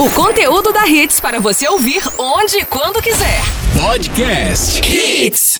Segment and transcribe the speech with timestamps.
[0.00, 3.42] O conteúdo da Hits para você ouvir onde e quando quiser.
[3.82, 5.58] Podcast Hits.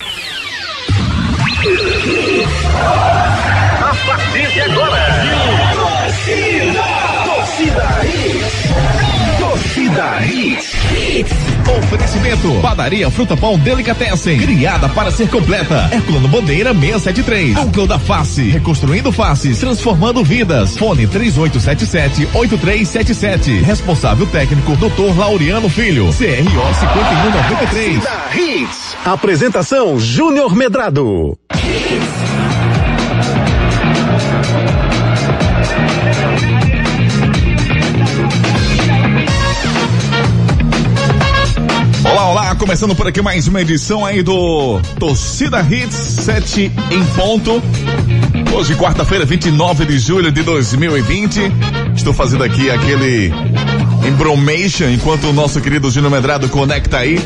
[3.82, 5.78] A partir de agora,
[9.99, 10.72] Torcida Hits.
[11.76, 12.48] Oferecimento.
[12.62, 14.38] Padaria Fruta Pão Delicatessen.
[14.38, 15.90] Criada para ser completa.
[15.92, 17.56] Herculano Bandeira 673.
[17.56, 18.42] Núcleo da Face.
[18.42, 19.59] Reconstruindo faces.
[19.59, 20.77] Transformando vidas.
[20.77, 23.61] Fone 3877-8377.
[23.62, 25.19] Responsável técnico Dr.
[25.19, 26.05] Laureano Filho.
[26.05, 28.05] CRO 5193.
[28.05, 28.96] Torcida Hits.
[29.05, 31.37] Apresentação Júnior Medrado.
[31.51, 32.38] Olá,
[42.28, 47.62] olá, começando por aqui mais uma edição aí do Torcida Hits 7 em ponto.
[48.54, 51.41] Hoje, quarta-feira, 29 de julho de 2020.
[51.96, 53.32] Estou fazendo aqui aquele
[54.06, 57.18] embromation enquanto o nosso querido Júnior Medrado conecta aí.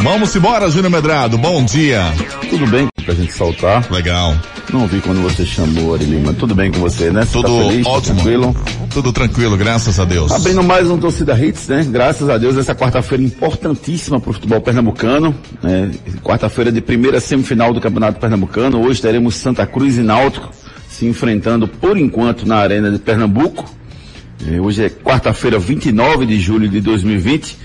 [0.00, 1.38] Vamos embora, Júnior Medrado.
[1.38, 2.12] Bom dia.
[2.50, 3.90] Tudo bem pra gente saltar?
[3.90, 4.36] Legal.
[4.72, 6.32] Não vi quando você chamou, Ari Lima.
[6.32, 7.24] Tudo bem com você, né?
[7.24, 8.14] Você Tudo tá feliz, tá ótimo.
[8.14, 8.56] tranquilo?
[8.90, 10.30] Tudo tranquilo, graças a Deus.
[10.30, 11.84] Abrindo mais um Torcida Hits, né?
[11.90, 15.90] Graças a Deus, essa quarta-feira importantíssima pro futebol pernambucano, né?
[16.22, 18.80] Quarta-feira de primeira semifinal do Campeonato Pernambucano.
[18.80, 20.48] Hoje teremos Santa Cruz e Náutico
[20.88, 23.64] se enfrentando por enquanto na Arena de Pernambuco.
[24.46, 27.58] Eh, Hoje é quarta-feira, 29 de julho de 2020.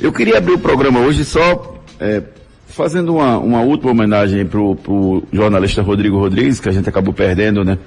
[0.00, 2.22] Eu queria abrir o programa hoje só eh,
[2.74, 7.64] fazendo uma, uma última homenagem pro, pro jornalista Rodrigo Rodrigues, que a gente acabou perdendo,
[7.64, 7.78] né?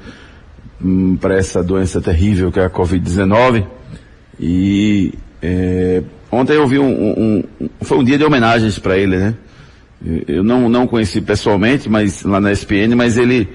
[1.19, 3.65] para essa doença terrível que é a Covid-19.
[4.39, 9.17] E eh, ontem eu vi um, um- um- foi um dia de homenagens para ele,
[9.17, 9.33] né?
[10.27, 13.47] Eu não não conheci pessoalmente, mas lá na SPN, mas ele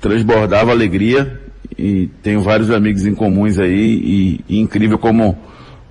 [0.00, 1.38] transbordava alegria
[1.76, 5.36] e tenho vários amigos em comuns aí e, e incrível como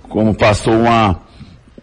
[0.03, 1.19] como passou uma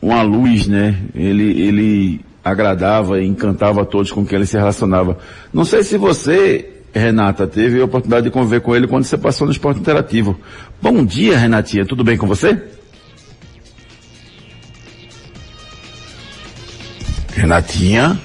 [0.01, 0.97] uma luz, né?
[1.15, 5.19] Ele ele agradava e encantava a todos com quem ele se relacionava.
[5.53, 9.47] Não sei se você Renata, teve a oportunidade de conviver com ele quando você passou
[9.47, 10.39] no esporte interativo.
[10.81, 12.57] Bom dia, Renatinha, tudo bem com você?
[17.33, 18.21] Renatinha?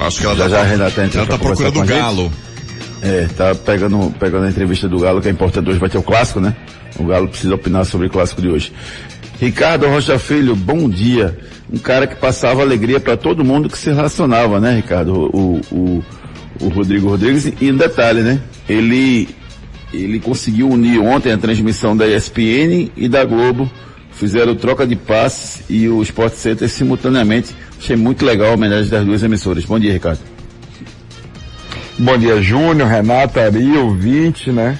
[0.00, 2.32] Acho que ela Já já a Renata entra ela tá procurando o galo.
[3.00, 6.02] É, tá pegando, pegando a entrevista do Galo, que é importante hoje vai ter o
[6.02, 6.56] clássico, né?
[6.98, 8.72] O Galo precisa opinar sobre o clássico de hoje.
[9.38, 11.36] Ricardo Rocha Filho, bom dia.
[11.72, 15.12] Um cara que passava alegria para todo mundo que se relacionava, né, Ricardo?
[15.34, 16.04] O, o,
[16.60, 17.52] o Rodrigo Rodrigues.
[17.60, 18.40] E um detalhe, né?
[18.68, 19.28] Ele,
[19.92, 23.70] ele conseguiu unir ontem a transmissão da ESPN e da Globo.
[24.12, 27.54] Fizeram troca de passes e o Sport Center simultaneamente.
[27.78, 29.64] Achei muito legal a homenagem das duas emissoras.
[29.64, 30.20] Bom dia, Ricardo.
[31.98, 34.78] Bom dia, Júnior, Renata, Ari, ouvinte, né?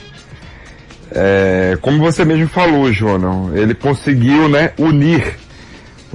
[1.11, 5.37] É, como você mesmo falou, Júnior, ele conseguiu, né, unir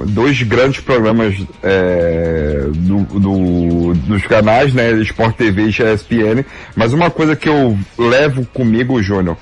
[0.07, 6.43] dois grandes programas é, do, do- dos canais, né, Sport TV e ESPN,
[6.75, 9.37] mas uma coisa que eu levo comigo, Júnior,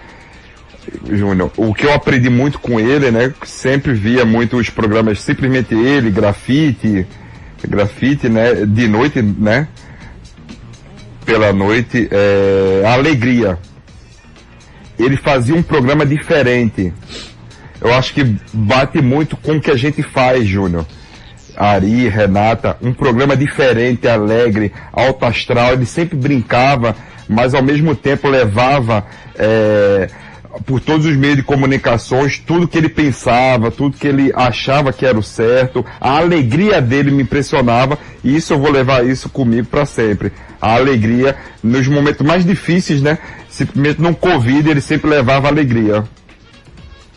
[1.11, 5.73] Júnior, o que eu aprendi muito com ele, né, sempre via muito os programas, simplesmente
[5.75, 7.05] ele, grafite,
[7.67, 9.67] grafite, né, de noite, né,
[11.25, 13.57] pela noite, é, alegria.
[14.97, 16.91] Ele fazia um programa diferente.
[17.81, 18.23] Eu acho que
[18.53, 20.85] bate muito com o que a gente faz, Júnior.
[21.55, 25.73] Ari, Renata, um programa diferente, alegre, alto astral.
[25.73, 26.95] Ele sempre brincava,
[27.27, 29.05] mas ao mesmo tempo levava
[29.35, 30.07] é,
[30.65, 35.05] por todos os meios de comunicações tudo que ele pensava, tudo que ele achava que
[35.05, 35.85] era o certo.
[35.99, 40.31] A alegria dele me impressionava e isso eu vou levar isso comigo para sempre.
[40.61, 43.17] A alegria nos momentos mais difíceis, né?
[43.49, 46.03] Simplesmente no Covid ele sempre levava alegria.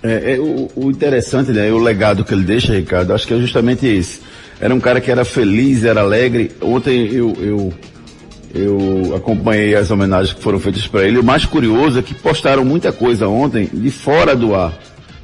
[0.03, 3.39] É, é, o, o interessante, né, o legado que ele deixa, Ricardo, acho que é
[3.39, 4.21] justamente esse.
[4.61, 6.51] Era um cara que era feliz, era alegre.
[6.61, 7.73] Ontem eu, eu,
[8.55, 11.19] eu acompanhei as homenagens que foram feitas para ele.
[11.19, 14.79] O mais curioso é que postaram muita coisa ontem de fora do ar.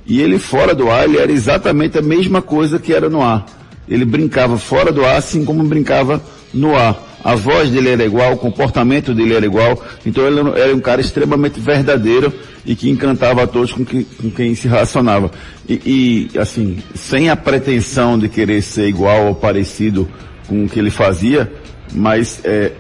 [0.06, 3.44] E ele fora do ar, ele era exatamente a mesma coisa que era no ar.
[3.88, 6.22] Ele brincava fora do ar, assim como brincava
[6.52, 7.02] no ar.
[7.24, 9.82] A voz dele era igual, o comportamento dele era igual.
[10.04, 12.32] Então ele era um cara extremamente verdadeiro
[12.66, 15.30] e que encantava a todos com, que- com quem se relacionava.
[15.68, 20.08] E, e, assim, sem a pretensão de querer ser igual ou parecido
[20.48, 21.50] com o que ele fazia,
[21.94, 22.72] mas é,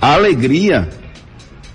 [0.00, 0.88] a alegria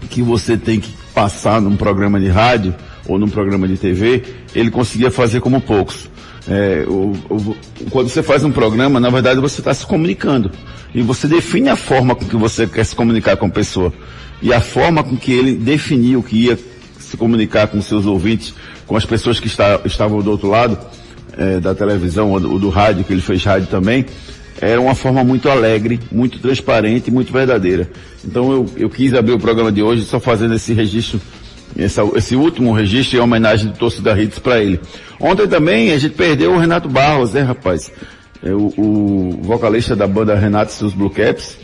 [0.10, 2.74] que você tem que passar num programa de rádio
[3.08, 4.24] ou num programa de TV,
[4.56, 6.10] ele conseguia fazer como poucos.
[6.48, 7.56] É, o, o,
[7.92, 10.52] quando você faz um programa, na verdade você está se comunicando.
[10.94, 13.94] E você define a forma com que você quer se comunicar com a pessoa.
[14.42, 16.58] E a forma com que ele definiu que ia
[17.12, 18.54] se comunicar com seus ouvintes,
[18.88, 20.78] com as pessoas que está, estavam do outro lado,
[21.38, 24.06] é, da televisão ou do, do, rádio, que ele fez rádio também,
[24.62, 27.90] era uma forma muito alegre, muito transparente e muito verdadeira.
[28.24, 31.20] Então eu, eu quis abrir o programa de hoje só fazendo esse registro,
[31.78, 34.80] essa, esse último registro em homenagem do Torcida Hits para ele.
[35.20, 37.92] Ontem também a gente perdeu o Renato Barros, né rapaz?
[38.42, 41.58] É, o, o, vocalista da banda Renato e seus Blue Caps,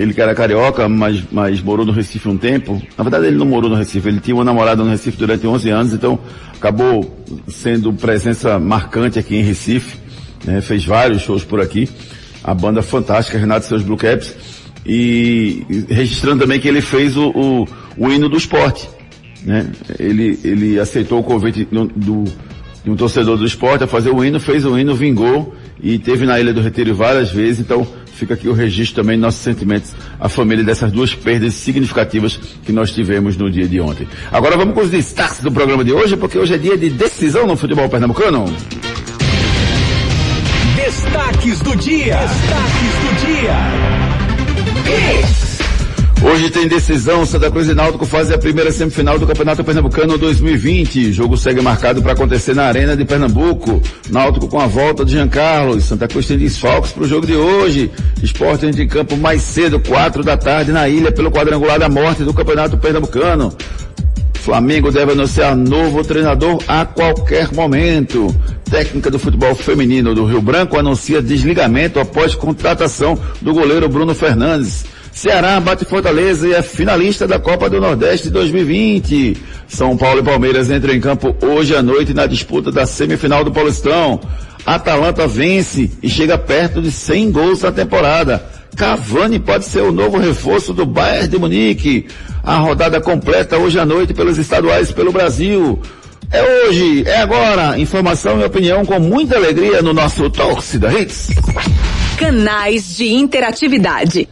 [0.00, 2.80] ele que era carioca, mas, mas morou no Recife um tempo.
[2.96, 5.70] Na verdade ele não morou no Recife, ele tinha uma namorada no Recife durante 11
[5.70, 6.18] anos, então
[6.56, 9.98] acabou sendo presença marcante aqui em Recife,
[10.44, 10.62] né?
[10.62, 11.86] fez vários shows por aqui.
[12.42, 14.34] A banda fantástica, Renato e seus Blue Caps.
[14.86, 17.68] E, registrando também que ele fez o, o,
[17.98, 18.88] o hino do esporte.
[19.44, 19.70] Né?
[19.98, 22.24] Ele, ele aceitou o convite do, do,
[22.82, 26.24] de um torcedor do esporte a fazer o hino, fez o hino, vingou e teve
[26.24, 27.86] na Ilha do Retiro várias vezes, então
[28.20, 32.92] fica aqui o registro também nossos sentimentos à família dessas duas perdas significativas que nós
[32.92, 34.06] tivemos no dia de ontem.
[34.30, 37.46] Agora vamos com os destaques do programa de hoje, porque hoje é dia de decisão
[37.46, 38.44] no futebol pernambucano.
[40.76, 42.16] Destaques do dia.
[42.16, 43.89] Destaques do dia.
[46.22, 51.06] Hoje tem decisão, Santa Cruz e Náutico fazem a primeira semifinal do Campeonato Pernambucano 2020.
[51.06, 53.82] O jogo segue marcado para acontecer na Arena de Pernambuco.
[54.10, 55.84] Náutico com a volta de Jean Carlos.
[55.84, 57.90] Santa Cruz tem desfalques para o jogo de hoje.
[58.22, 62.22] Esporte entra em campo mais cedo, quatro da tarde, na ilha, pelo quadrangular da morte
[62.22, 63.56] do Campeonato Pernambucano.
[64.34, 68.34] Flamengo deve anunciar novo treinador a qualquer momento.
[68.70, 74.84] Técnica do futebol feminino do Rio Branco anuncia desligamento após contratação do goleiro Bruno Fernandes.
[75.20, 79.36] Ceará bate Fortaleza e é finalista da Copa do Nordeste 2020.
[79.68, 83.52] São Paulo e Palmeiras entram em campo hoje à noite na disputa da semifinal do
[83.52, 84.18] Paulistão.
[84.64, 88.42] Atalanta vence e chega perto de 100 gols na temporada.
[88.74, 92.06] Cavani pode ser o novo reforço do Bayern de Munique.
[92.42, 95.78] A rodada completa hoje à noite pelos estaduais pelo Brasil.
[96.32, 97.78] É hoje, é agora.
[97.78, 101.28] Informação e opinião com muita alegria no nosso Torcida Hits.
[102.20, 104.28] Canais de interatividade.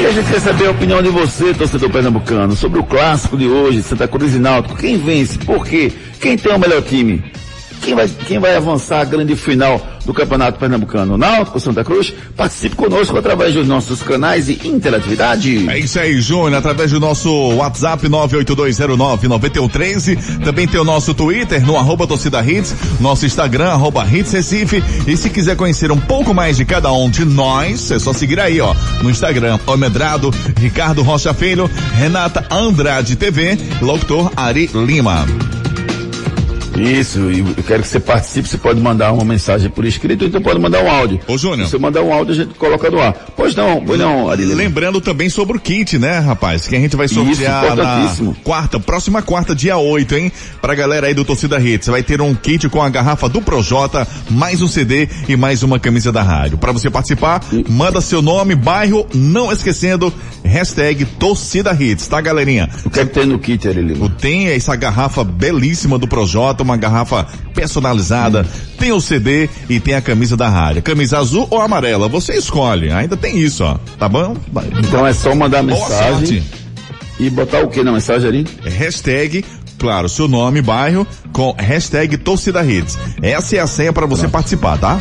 [0.00, 3.46] E a gente quer saber a opinião de você, torcedor pernambucano, sobre o clássico de
[3.46, 4.74] hoje, Santa Cruz e Náutico.
[4.74, 5.38] Quem vence?
[5.40, 5.92] Por quê?
[6.18, 7.22] Quem tem o melhor time?
[7.86, 11.16] Quem vai, quem vai avançar a grande final do Campeonato Pernambucano?
[11.16, 12.12] Náutico, Santa Cruz?
[12.36, 15.70] Participe conosco através dos nossos canais de interatividade.
[15.70, 20.42] É isso aí, Júnior, através do nosso WhatsApp 982099113.
[20.42, 24.82] Também tem o nosso Twitter no arroba torcida hits, nosso Instagram, arroba hits Recife.
[25.06, 28.40] E se quiser conhecer um pouco mais de cada um de nós, é só seguir
[28.40, 35.24] aí, ó, no Instagram, Omedrado, Ricardo Rocha Filho, Renata Andrade TV, locutor Ari Lima.
[36.80, 40.40] Isso, e eu quero que você participe, você pode mandar uma mensagem por escrito, então
[40.40, 41.20] pode mandar um áudio.
[41.26, 41.66] Ô, Júnior.
[41.66, 43.12] Se você mandar um áudio, a gente coloca no ar.
[43.36, 44.54] Pois não, pois não, Arilene.
[44.54, 46.66] Lembrando também sobre o kit, né, rapaz?
[46.66, 47.64] Que a gente vai sortear
[48.04, 50.32] Isso, na quarta, próxima quarta, dia 8, hein?
[50.60, 51.86] Pra galera aí do Torcida Hits.
[51.86, 55.62] Você vai ter um kit com a garrafa do Projota, mais um CD e mais
[55.62, 56.58] uma camisa da rádio.
[56.58, 60.12] Pra você participar, manda seu nome, bairro, não esquecendo,
[60.44, 62.68] hashtag Torcida Hits, tá, galerinha?
[62.84, 64.08] O que é que tem no kit, Arilene?
[64.20, 68.46] Tem essa garrafa belíssima do Projota, uma garrafa personalizada,
[68.78, 70.82] tem o CD e tem a camisa da rádio.
[70.82, 72.92] Camisa azul ou amarela, você escolhe.
[72.92, 73.78] Ainda tem isso, ó.
[73.98, 74.36] Tá bom?
[74.78, 76.42] Então é só mandar mensagem
[77.18, 78.46] e botar o que na mensagem ali?
[78.64, 79.44] Hashtag
[79.78, 82.98] claro, seu nome, bairro, com hashtag Torcida Hits.
[83.22, 84.32] Essa é a senha para você Pronto.
[84.32, 85.00] participar, tá?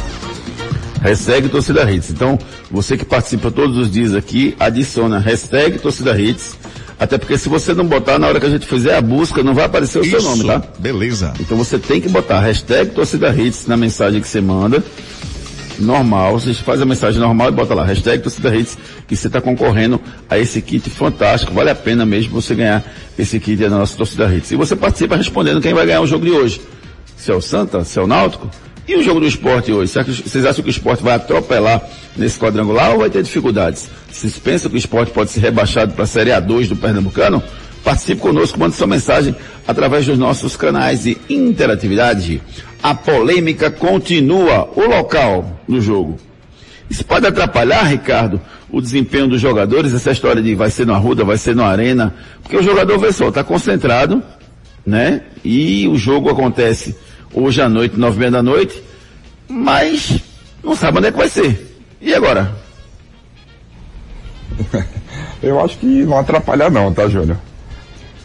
[1.01, 2.10] Hashtag Torcida Hits.
[2.10, 2.38] Então,
[2.69, 6.57] você que participa todos os dias aqui, adiciona hashtag Torcida Hits
[7.00, 9.54] até porque se você não botar, na hora que a gente fizer a busca, não
[9.54, 10.62] vai aparecer o Isso, seu nome, tá?
[10.80, 11.34] Beleza.
[11.40, 14.84] Então você tem que botar hashtag torcida hits na mensagem que você manda.
[15.78, 19.42] Normal, você faz a mensagem normal e bota lá, hashtag torcida hits, que você está
[19.42, 20.00] concorrendo
[20.30, 21.54] a esse kit fantástico.
[21.54, 22.84] Vale a pena mesmo você ganhar
[23.20, 24.52] esse kit da nossa torcida hits.
[24.52, 26.62] E você participa respondendo quem vai ganhar o jogo de hoje.
[27.18, 28.50] Se é o Santa, se é o Náutico,
[28.88, 29.92] e o jogo do esporte hoje?
[29.92, 31.82] Será que vocês acham que o esporte vai atropelar
[32.15, 33.89] nesse quadrangular ou vai ter dificuldades?
[34.12, 37.42] Vocês pensam que o esporte pode ser rebaixado para a Série A2 do Pernambucano?
[37.84, 39.36] Participe conosco, mande sua mensagem
[39.68, 42.42] através dos nossos canais de interatividade.
[42.82, 44.70] A polêmica continua.
[44.75, 46.18] O local do jogo.
[46.89, 48.39] Isso pode atrapalhar, Ricardo,
[48.72, 52.13] o desempenho dos jogadores, essa história de vai ser no Arruda, vai ser no Arena,
[52.42, 54.22] porque o jogador, vê só, está concentrado,
[54.86, 55.22] né?
[55.44, 56.96] E o jogo acontece
[57.36, 58.82] hoje à noite, nove e meia da noite,
[59.48, 60.20] mas
[60.63, 61.77] não sabe onde é que vai ser.
[62.01, 62.56] E agora?
[65.44, 67.38] Eu acho que não atrapalha não, tá, Júnior?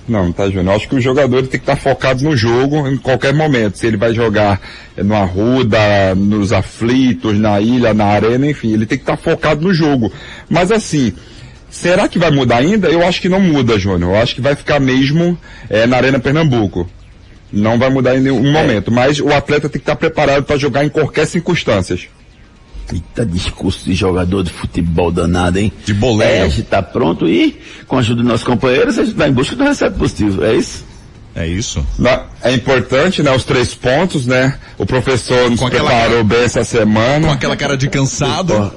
[0.08, 0.66] não, tá, Júnior?
[0.66, 3.78] Eu acho que o jogador tem que estar focado no jogo em qualquer momento.
[3.78, 4.60] Se ele vai jogar
[4.96, 9.72] no Arruda, nos aflitos, na ilha, na arena, enfim, ele tem que estar focado no
[9.72, 10.12] jogo.
[10.48, 11.12] Mas assim,
[11.68, 12.88] será que vai mudar ainda?
[12.88, 14.14] Eu acho que não muda, Júnior.
[14.14, 15.38] Eu acho que vai ficar mesmo
[15.68, 16.88] é, na Arena Pernambuco.
[17.52, 18.52] Não vai mudar em nenhum é.
[18.52, 18.90] momento.
[18.90, 22.08] Mas o atleta tem que estar preparado para jogar em qualquer circunstâncias.
[22.92, 25.72] Eita discurso de jogador de futebol danado, hein?
[25.84, 26.34] De boleiro.
[26.34, 29.28] É, a gente tá pronto e, com a ajuda dos nossos companheiros, a gente vai
[29.28, 30.84] em busca do resultado positivo, é isso?
[31.34, 31.86] É isso.
[32.42, 33.30] É importante, né?
[33.30, 34.58] Os três pontos, né?
[34.76, 37.28] O professor nos com preparou cara, bem essa semana.
[37.28, 38.72] Com aquela cara de cansado.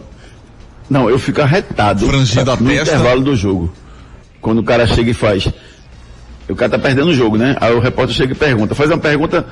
[0.89, 2.05] Não, eu fico arretado.
[2.05, 2.95] Frangido a no testa.
[2.95, 3.73] intervalo do jogo.
[4.39, 5.47] Quando o cara chega e faz.
[6.49, 7.55] O cara tá perdendo o jogo, né?
[7.59, 8.75] Aí o repórter chega e pergunta.
[8.75, 9.45] Faz uma pergunta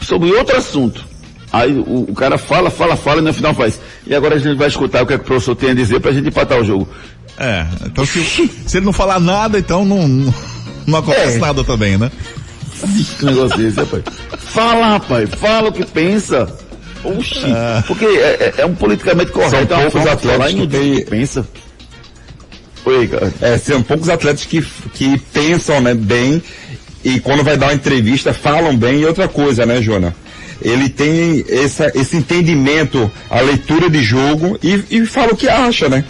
[0.00, 1.04] sobre outro assunto.
[1.52, 3.78] Aí o, o, cara fala, fala, fala e no final faz.
[4.06, 6.00] E agora a gente vai escutar o que, é que o professor tem a dizer
[6.00, 6.88] pra gente empatar o jogo.
[7.38, 10.34] É, então se, se ele não falar nada, então não, não,
[10.86, 11.40] não acontece é.
[11.40, 12.10] nada também, né?
[13.18, 14.02] Que negócio desse, rapaz.
[14.38, 16.48] Fala, rapaz, fala o que pensa.
[17.04, 17.82] Oxi, ah.
[17.86, 19.68] porque é, é, é, um politicamente correto.
[19.68, 21.46] São é poucos atletas que, que pensa.
[22.84, 23.32] Oi, cara.
[23.40, 24.62] É, são poucos atletas que,
[24.94, 26.42] que pensam né, bem
[27.04, 29.00] e quando vai dar uma entrevista falam bem.
[29.00, 30.14] E outra coisa, né, Jona?
[30.64, 35.88] ele tem essa, esse entendimento, a leitura de jogo e, e fala o que acha,
[35.88, 36.04] né?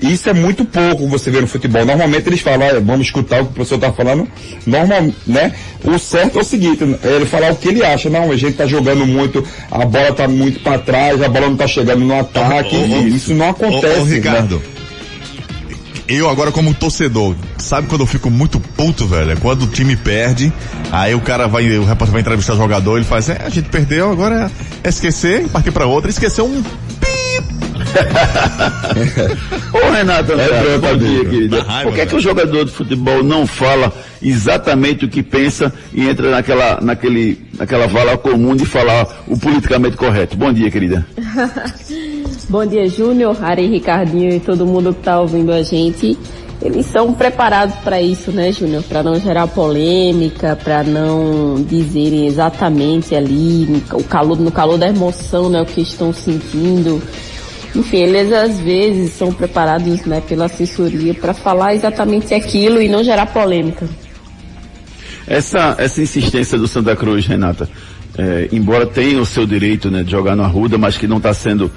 [0.00, 1.84] Isso é muito pouco você vê no futebol.
[1.84, 4.28] Normalmente eles falam, ah, vamos escutar o que o professor está falando.
[4.64, 5.52] Normal, né?
[5.82, 8.08] O certo é o seguinte, é ele falar o que ele acha.
[8.08, 11.54] Não, a gente está jogando muito, a bola está muito para trás, a bola não
[11.54, 12.76] está chegando no ataque.
[12.76, 14.04] Ô, ô, isso não acontece.
[14.04, 14.14] Né?
[14.14, 14.77] Ricardo, né?
[16.08, 19.32] Eu agora como torcedor, sabe quando eu fico muito puto, velho?
[19.32, 20.50] É quando o time perde,
[20.90, 23.68] aí o cara vai, o repórter vai entrevistar o jogador, ele faz, é, a gente
[23.68, 24.50] perdeu, agora
[24.82, 26.62] é esquecer, partir pra outra, esqueceu um
[29.72, 31.64] Ô Renato, é, bom dia, querida.
[31.82, 36.08] Por que, é que o jogador de futebol não fala exatamente o que pensa e
[36.08, 40.36] entra naquela, naquele, naquela vala comum de falar o politicamente correto?
[40.36, 41.06] Bom dia, querida.
[42.50, 46.18] Bom dia, Júnior, Ari, Ricardinho e todo mundo que está ouvindo a gente.
[46.62, 48.82] Eles são preparados para isso, né, Júnior?
[48.84, 55.50] Para não gerar polêmica, para não dizerem exatamente ali, o calor, no calor da emoção,
[55.50, 57.02] né, o que estão sentindo.
[57.76, 63.04] Enfim, eles às vezes são preparados, né, pela assessoria para falar exatamente aquilo e não
[63.04, 63.86] gerar polêmica.
[65.26, 67.68] Essa, essa insistência do Santa Cruz, Renata,
[68.16, 71.34] é, embora tenha o seu direito né, de jogar no Arruda, mas que não está
[71.34, 71.70] sendo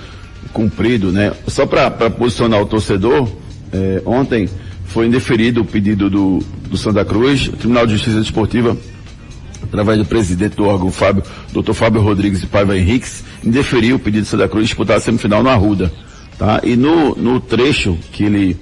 [0.53, 1.31] cumprido, né?
[1.47, 3.27] Só para posicionar o torcedor,
[3.71, 4.49] é, ontem
[4.85, 6.39] foi indeferido o pedido do,
[6.69, 8.77] do Santa Cruz, o Tribunal de Justiça Desportiva,
[9.63, 11.73] através do presidente do órgão, Fábio, Dr.
[11.73, 15.49] Fábio Rodrigues e Paiva Henriques, indeferiu o pedido do Santa Cruz disputar a semifinal no
[15.49, 15.91] Arruda.
[16.37, 16.59] Tá?
[16.63, 18.57] E no, no trecho que ele,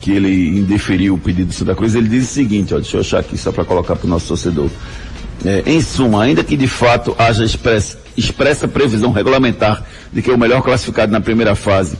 [0.00, 3.00] que ele indeferiu o pedido do Santa Cruz, ele diz o seguinte, ó, deixa eu
[3.00, 4.70] achar aqui só para colocar para o nosso torcedor.
[5.44, 10.38] É, em suma, ainda que de fato haja expressa, expressa previsão regulamentar de que o
[10.38, 11.98] melhor classificado na primeira fase,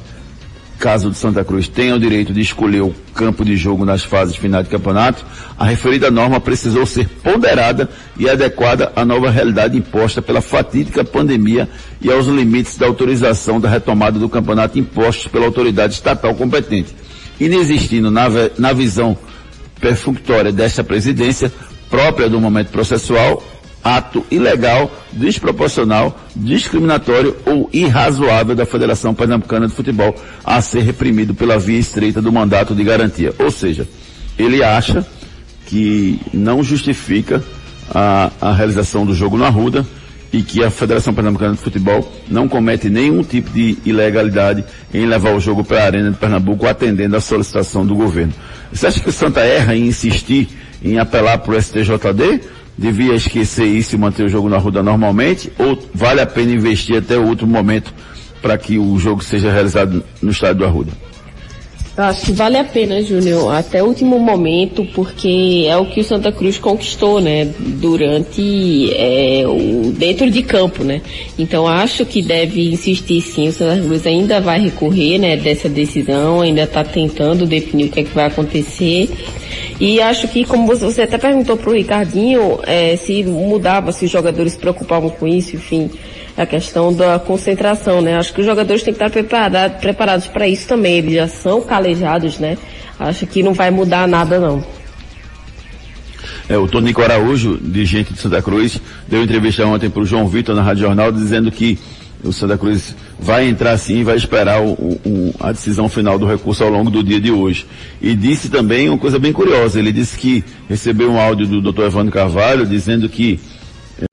[0.78, 4.36] caso do Santa Cruz tenha o direito de escolher o campo de jogo nas fases
[4.36, 5.24] finais do campeonato,
[5.58, 11.68] a referida norma precisou ser ponderada e adequada à nova realidade imposta pela fatídica pandemia
[12.00, 16.94] e aos limites da autorização da retomada do campeonato impostos pela autoridade estatal competente.
[17.40, 18.26] Inexistindo na,
[18.58, 19.16] na visão
[19.80, 21.52] perfunctória desta presidência
[21.92, 23.44] própria do momento processual,
[23.84, 31.58] ato ilegal, desproporcional, discriminatório ou irrazoável da Federação Pernambucana de Futebol a ser reprimido pela
[31.58, 33.34] via estreita do mandato de garantia.
[33.38, 33.86] Ou seja,
[34.38, 35.06] ele acha
[35.66, 37.44] que não justifica
[37.90, 39.84] a, a realização do jogo no Arruda
[40.32, 45.34] e que a Federação Pernambucana de Futebol não comete nenhum tipo de ilegalidade em levar
[45.34, 48.32] o jogo para a Arena de Pernambuco atendendo à solicitação do governo.
[48.72, 50.48] Você acha que o Santa erra em insistir
[50.84, 52.40] em apelar para o STJD?
[52.76, 55.52] Devia esquecer isso e manter o jogo na Ruda normalmente?
[55.58, 57.92] Ou vale a pena investir até o último momento
[58.40, 60.92] para que o jogo seja realizado no estádio do Arruda?
[61.94, 66.00] Eu acho que vale a pena, Júnior, até o último momento, porque é o que
[66.00, 71.02] o Santa Cruz conquistou, né, durante, é, o, dentro de campo, né.
[71.38, 76.40] Então acho que deve insistir sim, o Santa Cruz ainda vai recorrer, né, dessa decisão,
[76.40, 79.10] ainda está tentando definir o que é que vai acontecer.
[79.78, 84.10] E acho que, como você, até perguntou para o Ricardinho, é, se mudava, se os
[84.10, 85.90] jogadores se preocupavam com isso, enfim
[86.36, 88.16] a questão da concentração, né?
[88.16, 90.98] Acho que os jogadores têm que estar preparados, preparados para isso também.
[90.98, 92.56] Eles já são calejados, né?
[92.98, 94.64] Acho que não vai mudar nada não.
[96.48, 100.54] É, o Tonico Araújo, dirigente de Santa Cruz, deu entrevista ontem para o João Vitor
[100.54, 101.78] na Rádio Jornal dizendo que
[102.24, 106.26] O Santa Cruz vai entrar sim e vai esperar o, o, a decisão final do
[106.26, 107.66] recurso ao longo do dia de hoje.
[108.00, 109.78] E disse também uma coisa bem curiosa.
[109.78, 111.82] Ele disse que recebeu um áudio do Dr.
[111.82, 113.40] Evandro Carvalho dizendo que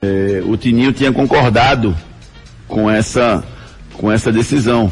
[0.02, 1.96] eh, o Tininho tinha concordado
[2.70, 3.44] com essa,
[3.94, 4.90] com essa decisão.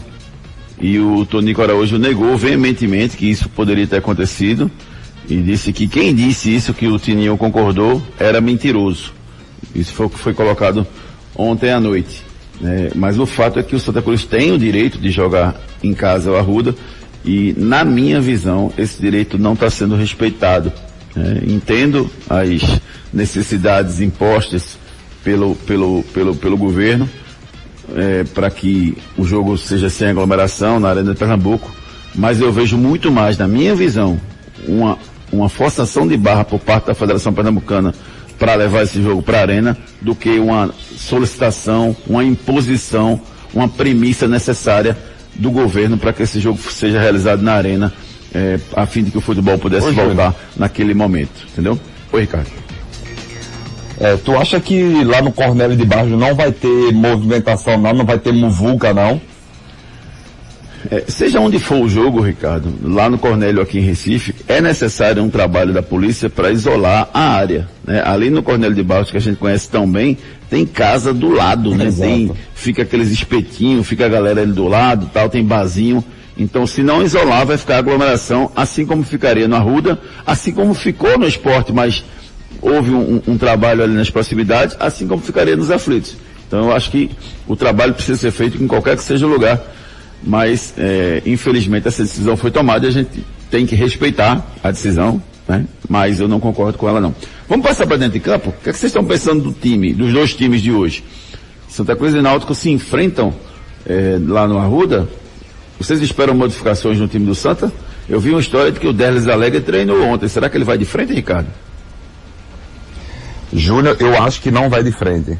[0.80, 4.70] E o Tonico Araújo negou veementemente que isso poderia ter acontecido
[5.30, 9.14] e disse que quem disse isso, que o Tininho concordou, era mentiroso.
[9.74, 10.86] Isso foi o que foi colocado
[11.36, 12.24] ontem à noite.
[12.64, 15.94] É, mas o fato é que o Santa Cruz tem o direito de jogar em
[15.94, 16.74] casa o Arruda
[17.24, 20.72] e, na minha visão, esse direito não está sendo respeitado.
[21.16, 22.80] É, entendo as
[23.12, 24.78] necessidades impostas
[25.24, 27.10] pelo, pelo, pelo, pelo governo
[27.96, 31.72] é, para que o jogo seja sem aglomeração na Arena de Pernambuco,
[32.16, 34.20] mas eu vejo muito mais, na minha visão,
[34.68, 34.98] uma,
[35.32, 37.94] uma forçação de barra por parte da Federação Pernambucana
[38.40, 43.20] para levar esse jogo para a arena do que uma solicitação, uma imposição,
[43.54, 44.98] uma premissa necessária
[45.36, 47.94] do governo para que esse jogo seja realizado na arena,
[48.34, 51.48] é, a fim de que o futebol pudesse Oi, voltar naquele momento.
[51.52, 51.80] Entendeu?
[52.12, 52.67] Oi, Ricardo.
[54.00, 58.06] É, tu acha que lá no Cornélio de Baixo não vai ter movimentação não, não
[58.06, 59.20] vai ter muvuca não?
[60.90, 65.22] É, seja onde for o jogo, Ricardo, lá no Cornélio aqui em Recife, é necessário
[65.22, 67.68] um trabalho da polícia para isolar a área.
[67.86, 68.02] Né?
[68.06, 70.18] Ali no Cornélio de Barros, que a gente conhece tão bem,
[70.50, 71.92] tem casa do lado, né?
[71.92, 76.04] Tem, fica aqueles espetinhos, fica a galera ali do lado, tal, tem barzinho.
[76.38, 81.18] Então, se não isolar, vai ficar aglomeração, assim como ficaria no Arruda, assim como ficou
[81.18, 82.06] no esporte, mas
[82.62, 86.16] houve um, um trabalho ali nas proximidades, assim como ficaria nos aflitos.
[86.48, 87.10] Então, eu acho que
[87.48, 89.62] o trabalho precisa ser feito em qualquer que seja o lugar
[90.24, 95.22] mas é, infelizmente essa decisão foi tomada e a gente tem que respeitar a decisão,
[95.48, 95.66] né?
[95.88, 97.16] mas eu não concordo com ela não.
[97.48, 98.50] Vamos passar para dentro de campo?
[98.50, 101.04] O que, é que vocês estão pensando do time, dos dois times de hoje?
[101.70, 103.34] Santa Cruz e Náutico se enfrentam
[103.86, 105.08] é, lá no Arruda.
[105.80, 107.72] Vocês esperam modificações no time do Santa?
[108.10, 110.28] Eu vi uma história de que o Derlis Alegre treinou ontem.
[110.28, 111.48] Será que ele vai de frente, Ricardo?
[113.54, 115.38] Júnior, eu acho que não vai de frente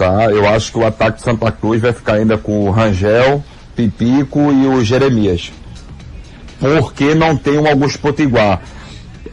[0.00, 0.30] tá?
[0.30, 3.44] Eu acho que o ataque de Santa Cruz vai ficar ainda com o Rangel,
[3.76, 5.52] Pipico e o Jeremias.
[6.58, 8.62] Porque não tem o Augusto Potiguar.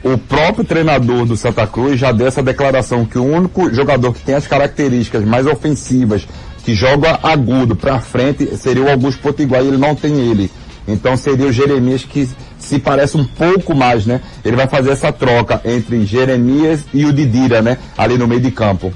[0.04, 4.22] O próprio treinador do Santa Cruz já deu essa declaração que o único jogador que
[4.22, 6.28] tem as características mais ofensivas,
[6.66, 10.52] que joga agudo para frente, seria o Augusto Potiguar e ele não tem ele.
[10.86, 12.30] Então seria o Jeremias que
[12.68, 14.20] se parece um pouco mais, né?
[14.44, 17.78] Ele vai fazer essa troca entre Jeremias e o Didira, né?
[17.98, 18.94] Ali no meio de campo.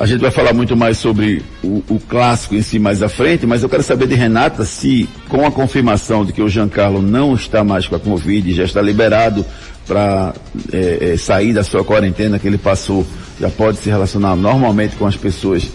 [0.00, 3.46] A gente vai falar muito mais sobre o, o, clássico em si mais à frente,
[3.46, 7.34] mas eu quero saber de Renata se, com a confirmação de que o Giancarlo não
[7.34, 9.46] está mais com a Covid, já está liberado
[9.86, 10.34] para
[10.72, 13.06] é, é, sair da sua quarentena que ele passou,
[13.38, 15.70] já pode se relacionar normalmente com as pessoas.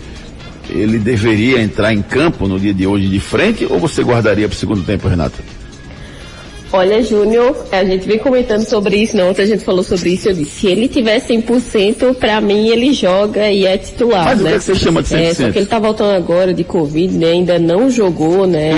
[0.69, 4.55] Ele deveria entrar em campo no dia de hoje de frente ou você guardaria para
[4.55, 5.58] o segundo tempo, Renata?
[6.71, 10.29] Olha, Júnior, a gente vem comentando sobre isso, não, ontem a gente falou sobre isso,
[10.29, 14.43] eu disse, se ele tiver 100%, pra mim ele joga e é titular, Mas né?
[14.43, 15.19] o que, é que você chama de 100%?
[15.19, 18.69] É, só que ele tá voltando agora de Covid, né, ainda não jogou, né,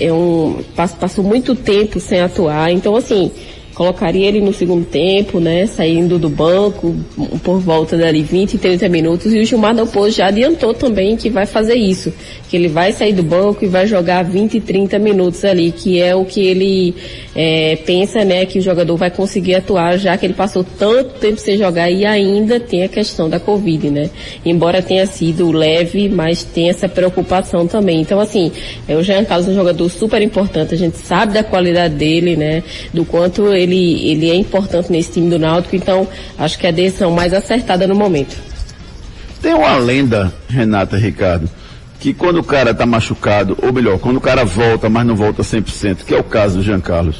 [0.00, 0.56] é, é um,
[0.98, 3.30] passou muito tempo sem atuar, então assim,
[3.78, 6.96] colocaria ele no segundo tempo, né, saindo do banco
[7.44, 11.46] por volta dali 20, 30 minutos e o Gilmar Dalpozo já adiantou também que vai
[11.46, 12.12] fazer isso,
[12.48, 16.12] que ele vai sair do banco e vai jogar 20, 30 minutos ali, que é
[16.12, 16.92] o que ele
[17.36, 21.38] é, pensa, né, que o jogador vai conseguir atuar, já que ele passou tanto tempo
[21.38, 24.10] sem jogar e ainda tem a questão da Covid, né?
[24.44, 28.00] Embora tenha sido leve, mas tem essa preocupação também.
[28.00, 28.50] Então, assim,
[28.88, 32.34] é, o Jean Carlos é um jogador super importante, a gente sabe da qualidade dele,
[32.34, 36.06] né, do quanto ele, ele é importante nesse time do Náutico, então
[36.38, 38.36] acho que é a decisão mais acertada no momento.
[39.40, 41.48] Tem uma lenda, Renata Ricardo,
[42.00, 45.42] que quando o cara está machucado, ou melhor, quando o cara volta, mas não volta
[45.42, 47.16] 100%, que é o caso do Jean Carlos,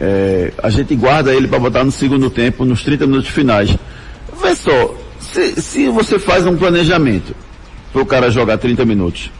[0.00, 3.76] é, a gente guarda ele para botar no segundo tempo, nos 30 minutos finais.
[4.40, 7.34] Vê só, se, se você faz um planejamento
[7.92, 9.30] para o cara jogar 30 minutos,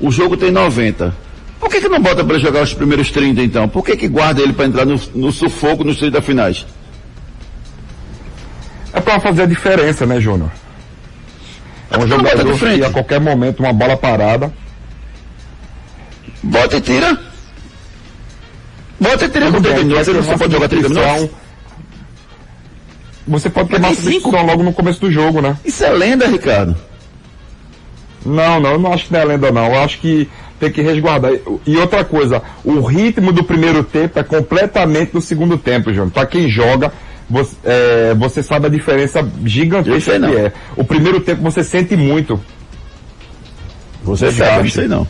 [0.00, 1.27] o jogo tem 90.
[1.58, 3.68] Por que, que não bota para jogar os primeiros 30 então?
[3.68, 6.66] Por que, que guarda ele para entrar no, no sufoco nos 30 finais?
[8.92, 10.50] É para fazer a diferença, né, Júnior?
[11.90, 14.52] É um jogador que a qualquer momento uma bola parada.
[16.42, 17.18] Bota e tira.
[19.00, 20.06] Bota e tira com 30 minutos.
[20.06, 21.30] Você pode jogar 30 minutos.
[23.26, 25.56] Você pode a substituição logo no começo do jogo, né?
[25.64, 26.74] Isso é lenda, Ricardo.
[28.24, 29.66] Não, não, eu não acho que não é lenda não.
[29.66, 31.32] Eu acho que tem que resguardar.
[31.66, 36.10] E outra coisa, o ritmo do primeiro tempo é completamente do segundo tempo, João.
[36.10, 36.92] Para quem joga,
[37.28, 40.52] você, é, você sabe a diferença gigantesca que é.
[40.76, 42.40] O primeiro tempo você sente muito.
[44.02, 45.08] Você sabe, não sei não.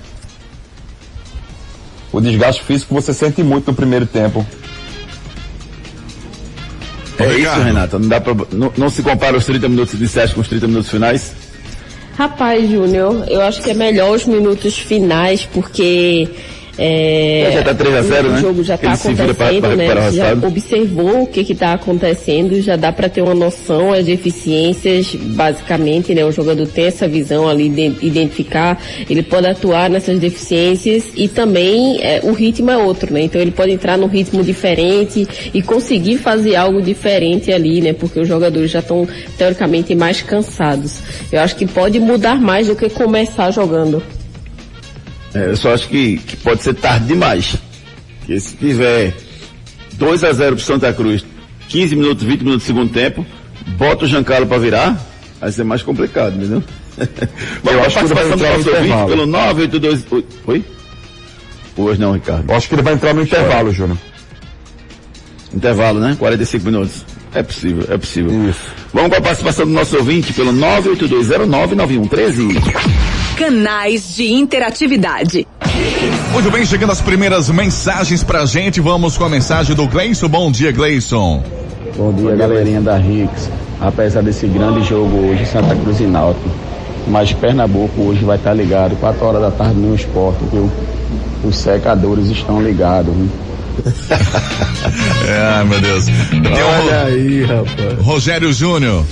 [2.13, 4.45] O desgaste físico você sente muito no primeiro tempo.
[7.19, 7.61] É isso.
[7.61, 7.99] Renata.
[7.99, 10.91] Não, dá pra, não, não se compara os 30 minutos iniciais com os 30 minutos
[10.91, 11.48] finais?
[12.19, 16.29] Rapaz, Júnior, eu acho que é melhor os minutos finais, porque
[16.81, 18.41] é, Já tá 3 a 0, o né?
[18.41, 20.11] jogo já está acontecendo, né?
[20.13, 26.15] já observou o que está acontecendo, já dá para ter uma noção, as deficiências, basicamente,
[26.15, 26.25] né?
[26.25, 31.99] O jogador tem essa visão ali de identificar, ele pode atuar nessas deficiências e também
[32.01, 33.23] é, o ritmo é outro, né?
[33.23, 37.93] Então ele pode entrar num ritmo diferente e conseguir fazer algo diferente ali, né?
[37.93, 41.01] Porque os jogadores já estão teoricamente mais cansados.
[41.33, 44.01] Eu acho que pode mudar mais do que começar jogando.
[45.35, 47.57] É, eu só acho que, que pode ser tarde demais.
[48.21, 49.15] Porque se tiver
[49.95, 51.25] 2 a 0 pro Santa Cruz,
[51.69, 53.25] 15 minutos, 20 minutos do segundo tempo,
[53.77, 54.99] bota o Giancarlo pra virar,
[55.41, 56.63] vai ser mais complicado, entendeu?
[57.63, 59.09] Vamos acho que vai entrar no nosso ouvinte intervalo.
[59.09, 60.07] pelo 982...
[60.47, 60.65] Oi?
[61.77, 62.51] Hoje não, Ricardo.
[62.51, 63.99] Eu acho que ele vai entrar no intervalo, Júnior.
[65.55, 66.17] Intervalo, né?
[66.19, 67.05] 45 minutos.
[67.35, 68.49] É possível, é possível.
[68.49, 68.61] Isso.
[68.93, 72.49] Vamos com a participação do nosso ouvinte pelo 982099113.
[73.39, 75.47] Canais de interatividade.
[76.33, 78.81] Muito bem, chegando as primeiras mensagens pra gente.
[78.81, 80.29] Vamos com a mensagem do Gleison.
[80.29, 81.43] Bom dia, Gleison.
[81.97, 83.49] Bom dia, galerinha da Rix.
[83.81, 86.49] Apesar desse grande jogo hoje, Santa Cruz e Náutico,
[87.07, 90.69] mas Pernambuco hoje vai estar ligado, 4 horas da tarde no esporte, viu?
[91.45, 93.29] Os secadores estão ligados, viu?
[95.29, 96.07] É, meu Deus.
[96.07, 97.95] Tem o aí, rapaz.
[97.99, 99.05] Ro- Rogério Júnior.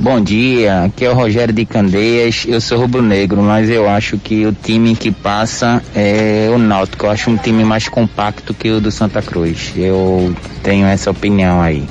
[0.00, 4.46] Bom dia, aqui é o Rogério de Candeias, eu sou rubro-negro, mas eu acho que
[4.46, 8.80] o time que passa é o Náutico, eu acho um time mais compacto que o
[8.80, 10.32] do Santa Cruz, eu
[10.62, 11.84] tenho essa opinião aí.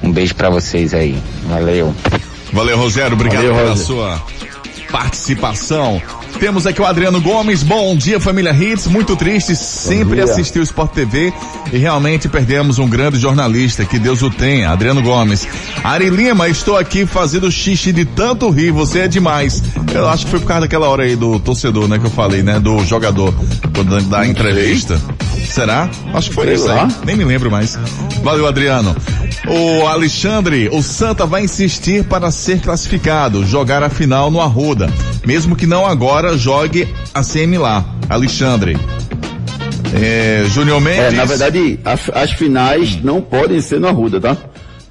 [0.00, 1.92] Um beijo pra vocês aí, valeu.
[2.52, 3.14] Valeu, Rogério.
[3.14, 3.84] Obrigado Valeu, pela Roger.
[3.86, 4.22] sua
[4.92, 6.00] participação.
[6.42, 7.62] Temos aqui o Adriano Gomes.
[7.62, 8.88] Bom dia, família Hits.
[8.88, 11.32] Muito triste, sempre assistiu o Sport TV
[11.72, 13.84] e realmente perdemos um grande jornalista.
[13.84, 14.70] Que Deus o tenha.
[14.70, 15.46] Adriano Gomes.
[15.84, 18.72] Ari Lima, estou aqui fazendo xixi de tanto rir.
[18.72, 19.62] Você é demais.
[19.94, 22.00] Eu acho que foi por causa daquela hora aí do torcedor, né?
[22.00, 22.58] Que eu falei, né?
[22.58, 23.32] Do jogador,
[23.72, 25.00] quando da entrevista.
[25.48, 25.88] Será?
[26.12, 26.86] Acho que foi Sei isso lá.
[26.86, 26.92] aí.
[27.06, 27.78] Nem me lembro mais.
[28.24, 28.96] Valeu, Adriano.
[29.46, 34.88] O Alexandre, o Santa vai insistir para ser classificado, jogar a final no Arruda.
[35.26, 37.84] Mesmo que não agora, jogue a CM lá.
[38.08, 38.76] Alexandre.
[39.94, 41.00] É, Júnior Mendes.
[41.00, 44.36] É, na verdade, a- as finais não podem ser no Arruda, tá?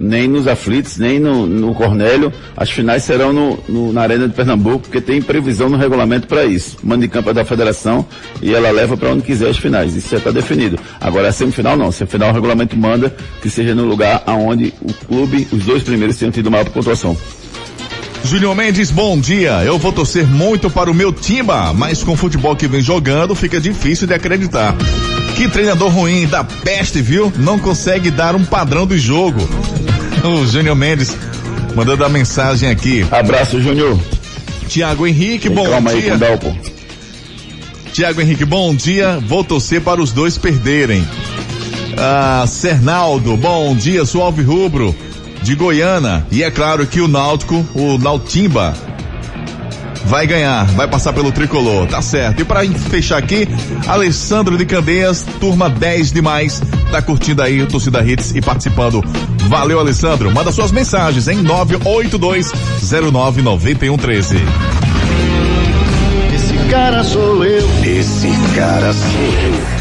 [0.03, 2.33] Nem nos aflitos, nem no, no Cornélio.
[2.57, 6.43] As finais serão no, no- na Arena de Pernambuco, porque tem previsão no regulamento para
[6.43, 6.77] isso.
[6.83, 8.03] O mando de campo é da federação
[8.41, 9.95] e ela leva para onde quiser as finais.
[9.95, 10.79] Isso já está definido.
[10.99, 11.91] Agora, a semifinal não.
[11.91, 16.31] Semifinal o regulamento manda que seja no lugar aonde o clube, os dois primeiros tenham
[16.31, 17.15] tido maior pontuação.
[18.23, 19.63] Júnior Mendes, bom dia.
[19.63, 23.35] Eu vou torcer muito para o meu Timba, mas com o futebol que vem jogando
[23.35, 24.75] fica difícil de acreditar.
[25.35, 27.31] Que treinador ruim, da peste, viu?
[27.37, 29.39] Não consegue dar um padrão do jogo.
[30.23, 31.15] O Júnior Mendes
[31.75, 33.05] mandando a mensagem aqui.
[33.11, 33.97] Abraço, Júnior.
[34.67, 36.09] Tiago Henrique, bom Calma aí, dia.
[36.11, 36.57] com o Dalpo.
[37.91, 39.19] Tiago Henrique, bom dia.
[39.27, 41.05] Vou torcer para os dois perderem.
[41.97, 44.95] Ah, Cernaldo, bom dia, sou Alvi Rubro,
[45.41, 46.25] de Goiânia.
[46.31, 48.73] E é claro que o Náutico, o Nautimba,
[50.05, 52.41] vai ganhar, vai passar pelo tricolor, tá certo.
[52.41, 53.47] E para fechar aqui,
[53.87, 56.61] Alessandro de Candeias, turma 10 demais,
[56.91, 59.03] tá curtindo aí o Torcida Hits e participando.
[59.47, 60.31] Valeu, Alessandro.
[60.31, 64.37] Manda suas mensagens em 982 099113.
[66.33, 67.67] Esse cara sou eu.
[67.83, 69.80] Esse cara sou eu.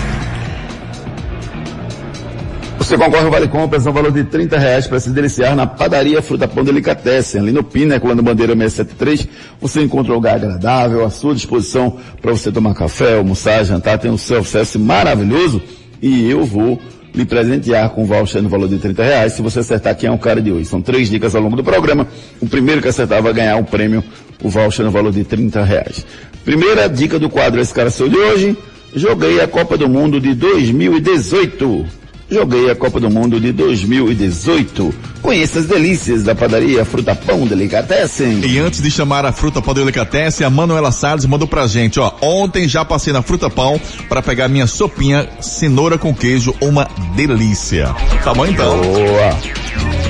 [2.91, 6.21] Você concorre ao Vale Compras no valor de 30 reais para se deliciar na padaria
[6.21, 9.29] Fruta Pão Delicatessen, ali no Pináculo, no Bandeira 673.
[9.61, 14.11] Você encontra um lugar agradável, à sua disposição para você tomar café, almoçar, jantar, tem
[14.11, 15.63] um self-service maravilhoso
[16.03, 16.83] e eu vou
[17.15, 20.13] lhe presentear com um voucher no valor de 30 reais se você acertar quem é
[20.13, 20.65] o cara de hoje.
[20.65, 22.09] São três dicas ao longo do programa.
[22.41, 24.03] O primeiro que acertar vai ganhar o prêmio,
[24.43, 26.05] o voucher no valor de 30 reais.
[26.45, 28.59] Primeira dica do quadro Esse Cara Sou de hoje.
[28.97, 32.01] Joguei a Copa do Mundo de 2018.
[32.31, 34.95] Joguei a Copa do Mundo de 2018.
[35.21, 38.41] Conheça as delícias da padaria Fruta Pão Delicatessen.
[38.45, 42.13] E antes de chamar a Fruta Pão Delicatessen, a Manuela Salles mandou pra gente, ó.
[42.23, 47.95] Ontem já passei na Fruta Pão para pegar minha sopinha cenoura com queijo, uma delícia.
[48.23, 48.81] Tá bom então?
[48.81, 49.80] Boa.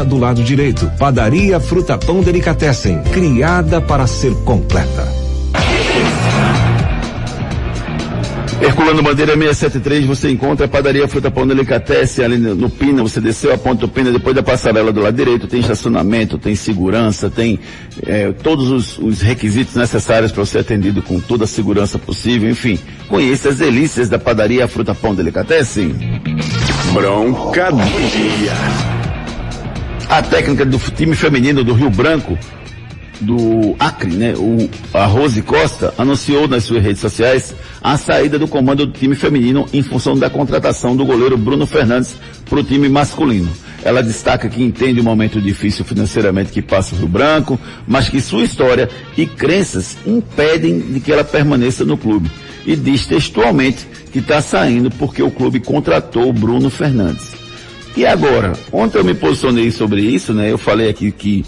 [0.00, 0.90] do lado direito.
[0.98, 5.22] Padaria Fruta Pão Delicatessen, criada para ser completa.
[8.62, 13.52] Herculano Bandeira 673, você encontra a padaria Fruta Pão Delicatessen ali no Pina, você desceu
[13.52, 17.58] a ponta do Pina, depois da passarela do lado direito, tem estacionamento, tem segurança, tem
[18.06, 22.78] é, todos os, os, requisitos necessários para ser atendido com toda a segurança possível, enfim.
[23.08, 25.96] Conheça as delícias da padaria Fruta Pão Delicatessen.
[26.92, 28.91] Bronca do dia.
[30.12, 32.38] A técnica do time feminino do Rio Branco,
[33.18, 38.46] do Acre, né, o, a Rose Costa, anunciou nas suas redes sociais a saída do
[38.46, 42.90] comando do time feminino em função da contratação do goleiro Bruno Fernandes para o time
[42.90, 43.50] masculino.
[43.82, 48.20] Ela destaca que entende o momento difícil financeiramente que passa o Rio Branco, mas que
[48.20, 52.30] sua história e crenças impedem de que ela permaneça no clube.
[52.66, 57.41] E diz textualmente que está saindo porque o clube contratou Bruno Fernandes.
[57.96, 60.50] E agora, ontem eu me posicionei sobre isso, né?
[60.50, 61.44] Eu falei aqui que,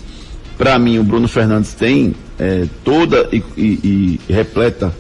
[0.59, 4.95] para mim, o Bruno Fernandes tem é, toda e, e, e repleta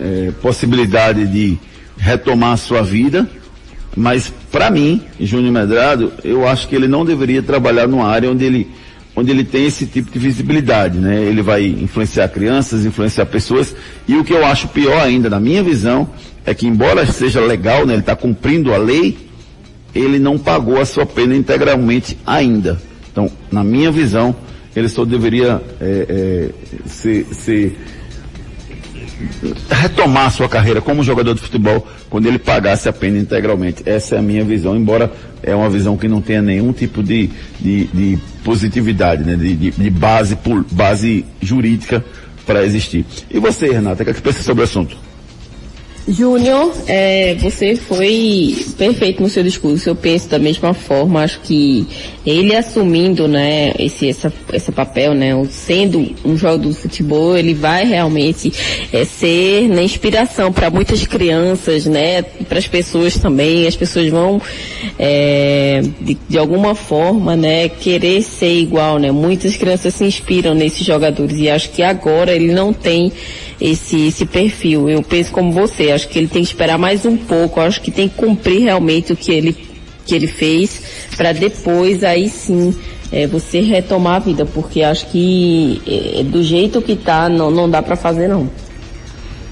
[0.00, 1.58] é, possibilidade de
[1.98, 3.28] retomar a sua vida,
[3.96, 8.44] mas para mim, Júnior Medrado, eu acho que ele não deveria trabalhar numa área onde
[8.44, 8.70] ele,
[9.14, 11.22] onde ele tem esse tipo de visibilidade, né?
[11.22, 13.74] Ele vai influenciar crianças, influenciar pessoas,
[14.08, 16.08] e o que eu acho pior ainda, na minha visão,
[16.46, 17.92] é que embora seja legal, né?
[17.92, 19.18] Ele está cumprindo a lei,
[19.94, 22.80] ele não pagou a sua pena integralmente ainda.
[23.10, 24.34] Então, na minha visão,
[24.74, 27.76] ele só deveria é, é, se, se
[29.70, 33.82] retomar sua carreira como jogador de futebol quando ele pagasse a pena integralmente.
[33.86, 37.30] Essa é a minha visão, embora é uma visão que não tenha nenhum tipo de,
[37.60, 39.36] de, de positividade, né?
[39.36, 40.36] de, de, de base,
[40.70, 42.04] base jurídica
[42.46, 43.04] para existir.
[43.30, 44.96] E você, Renata, o que, é que pensa sobre o assunto?
[46.06, 49.88] Júnior, é, você foi perfeito no seu discurso.
[49.88, 51.22] Eu penso da mesma forma.
[51.22, 51.86] Acho que
[52.26, 57.84] ele assumindo, né, esse, essa, esse papel, né, sendo um jogador de futebol, ele vai
[57.84, 58.52] realmente
[58.92, 63.68] é, ser né, inspiração para muitas crianças, né, para as pessoas também.
[63.68, 64.42] As pessoas vão,
[64.98, 69.12] é, de, de alguma forma, né, querer ser igual, né.
[69.12, 73.12] Muitas crianças se inspiram nesses jogadores e acho que agora ele não tem
[73.62, 74.90] esse, esse perfil.
[74.90, 77.90] Eu penso como você, acho que ele tem que esperar mais um pouco, acho que
[77.90, 79.56] tem que cumprir realmente o que ele,
[80.04, 80.82] que ele fez,
[81.16, 82.74] para depois aí sim
[83.12, 87.68] é, você retomar a vida, porque acho que é, do jeito que tá, não, não
[87.68, 88.50] dá para fazer não.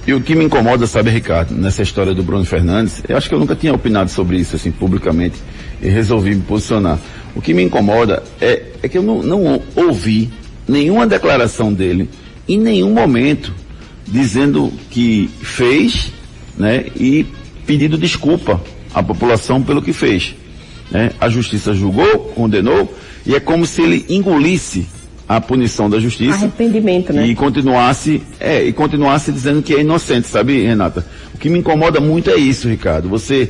[0.07, 3.35] E o que me incomoda, sabe, Ricardo, nessa história do Bruno Fernandes, eu acho que
[3.35, 5.37] eu nunca tinha opinado sobre isso, assim, publicamente,
[5.81, 6.99] e resolvi me posicionar.
[7.37, 10.31] O que me incomoda é, é que eu não, não ouvi
[10.67, 12.09] nenhuma declaração dele,
[12.49, 13.55] em nenhum momento,
[14.07, 16.11] dizendo que fez
[16.61, 17.27] né, e
[17.67, 18.61] pedindo desculpa
[18.95, 20.35] à população pelo que fez.
[20.91, 21.11] Né?
[21.19, 22.95] A justiça julgou, condenou,
[23.25, 24.87] e é como se ele engolisse
[25.27, 26.35] a punição da justiça.
[26.35, 27.27] Arrependimento, né?
[27.27, 31.07] E continuasse, é, e continuasse dizendo que é inocente, sabe, Renata?
[31.33, 33.09] O que me incomoda muito é isso, Ricardo.
[33.09, 33.49] Você,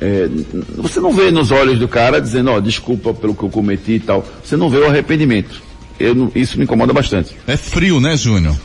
[0.00, 0.28] é,
[0.76, 3.92] você não vê nos olhos do cara dizendo, ó, oh, desculpa pelo que eu cometi
[3.92, 4.26] e tal.
[4.42, 5.62] Você não vê o arrependimento.
[6.00, 7.36] Eu, isso me incomoda bastante.
[7.46, 8.56] É frio, né, Júnior?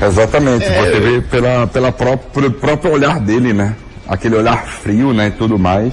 [0.00, 0.80] Exatamente, é...
[0.80, 3.74] você vê pela, pela própria, pelo próprio olhar dele, né?
[4.06, 5.92] Aquele olhar frio, né, e tudo mais.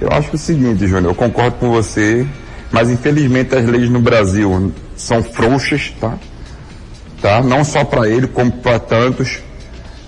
[0.00, 2.26] Eu acho que o seguinte, Júnior, eu concordo com você,
[2.70, 6.18] mas infelizmente as leis no Brasil são frouxas, tá?
[7.22, 7.42] Tá?
[7.42, 9.38] Não só para ele, como para tantos.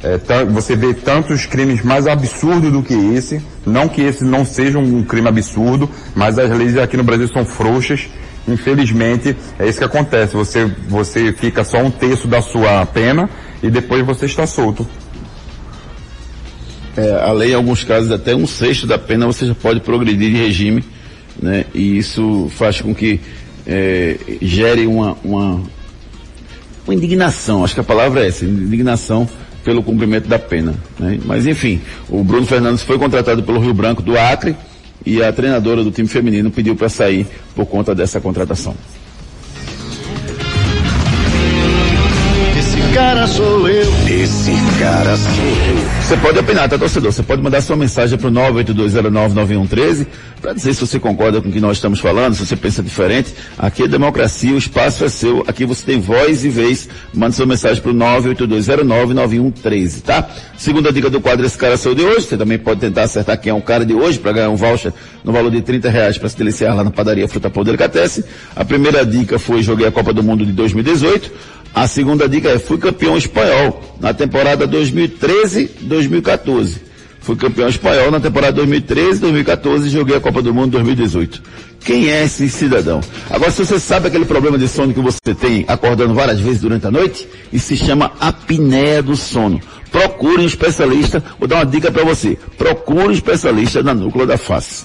[0.03, 3.43] É, você vê tantos crimes mais absurdos do que esse.
[3.65, 7.45] Não que esse não seja um crime absurdo, mas as leis aqui no Brasil são
[7.45, 8.09] frouxas
[8.49, 10.35] infelizmente, é isso que acontece.
[10.35, 13.29] Você, você fica só um terço da sua pena
[13.63, 14.87] e depois você está solto.
[16.97, 20.31] É, a lei, em alguns casos, até um sexto da pena você já pode progredir
[20.33, 20.85] de regime,
[21.41, 21.65] né?
[21.73, 23.21] E isso faz com que
[23.65, 25.63] é, gere uma, uma,
[26.85, 29.29] uma indignação, acho que a palavra é essa, indignação
[29.63, 30.75] pelo cumprimento da pena.
[30.99, 31.21] Né?
[31.25, 34.57] Mas enfim, o Bruno Fernandes foi contratado pelo Rio Branco do Acre,
[35.05, 38.75] e a treinadora do time feminino pediu para sair por conta dessa contratação.
[42.59, 43.87] Esse cara cara sou eu.
[44.09, 45.98] Esse cara sou eu.
[46.09, 47.13] Você pode opinar, tá, torcedor?
[47.13, 50.07] Você pode mandar sua mensagem pro 982099113
[50.41, 53.35] para dizer se você concorda com o que nós estamos falando, se você pensa diferente.
[53.59, 55.45] Aqui é democracia, o espaço é seu.
[55.47, 56.89] Aqui você tem voz e vez.
[57.13, 60.27] Mande sua mensagem pro 982099113, tá?
[60.57, 62.23] Segunda dica do quadro Esse Cara Sou de hoje.
[62.23, 64.95] Você também pode tentar acertar quem é o cara de hoje para ganhar um voucher
[65.23, 68.25] no valor de 30 reais para se deliciar lá na padaria Fruta Pão Delicatessen.
[68.57, 71.59] A primeira dica foi joguei a Copa do Mundo de 2018.
[71.75, 75.98] A segunda dica é fui campeão espanhol na temporada 2013-2014.
[77.21, 81.43] Fui campeão espanhol na temporada 2013-2014 e joguei a Copa do Mundo 2018.
[81.81, 83.01] Quem é esse cidadão?
[83.29, 86.87] Agora, se você sabe aquele problema de sono que você tem acordando várias vezes durante
[86.87, 89.61] a noite, isso se chama apneia do sono.
[89.91, 92.39] Procure um especialista, vou dar uma dica para você.
[92.57, 94.85] Procure um especialista na núcleo da face.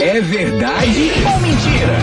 [0.00, 1.98] É verdade ou mentira?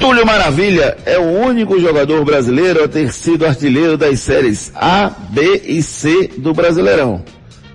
[0.00, 5.62] Túlio Maravilha é o único jogador brasileiro a ter sido artilheiro das séries A, B
[5.64, 7.22] e C do Brasileirão.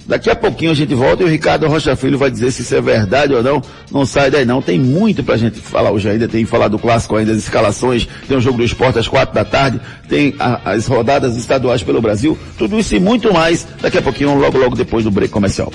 [0.07, 2.73] Daqui a pouquinho a gente volta e o Ricardo Rocha Filho vai dizer se isso
[2.73, 3.61] é verdade ou não.
[3.91, 4.61] Não sai daí não.
[4.61, 6.27] Tem muito pra gente falar hoje ainda.
[6.27, 8.07] Tem falar do clássico ainda, das escalações.
[8.27, 9.81] Tem o jogo do esporte às quatro da tarde.
[10.07, 12.37] Tem a, as rodadas estaduais pelo Brasil.
[12.57, 13.67] Tudo isso e muito mais.
[13.81, 15.73] Daqui a pouquinho, logo logo depois do break comercial.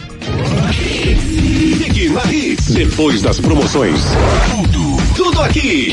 [2.72, 4.00] Depois das promoções.
[4.50, 5.92] Tudo, tudo aqui.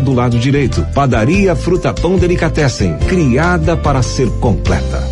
[0.00, 0.86] do lado direito.
[0.94, 5.02] Padaria Fruta Pão Delicatessen, criada para ser completa.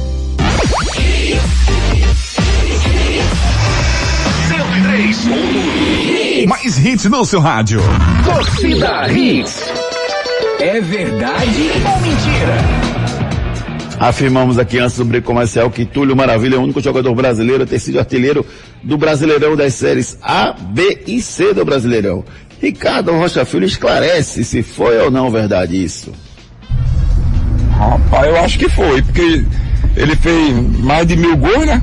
[4.49, 6.47] 103.
[6.49, 7.81] Mais hits no seu rádio.
[8.25, 9.63] Torcida Hits.
[10.59, 12.93] É verdade ou mentira?
[14.03, 17.67] Afirmamos aqui antes do break comercial que Túlio Maravilha é o único jogador brasileiro a
[17.67, 18.45] ter sido artilheiro
[18.83, 22.25] do Brasileirão das séries A, B e C do Brasileirão.
[22.63, 26.13] Ricardo Rocha Filho esclarece se foi ou não verdade isso.
[27.77, 29.45] Rapaz, eu acho que foi, porque
[29.97, 31.83] ele fez mais de mil gols, né?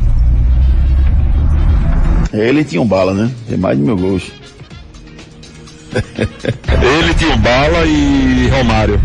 [2.32, 3.30] Ele tinha um bala, né?
[3.50, 4.32] Tem mais de mil gols.
[5.92, 9.02] ele tinha um bala e Romário.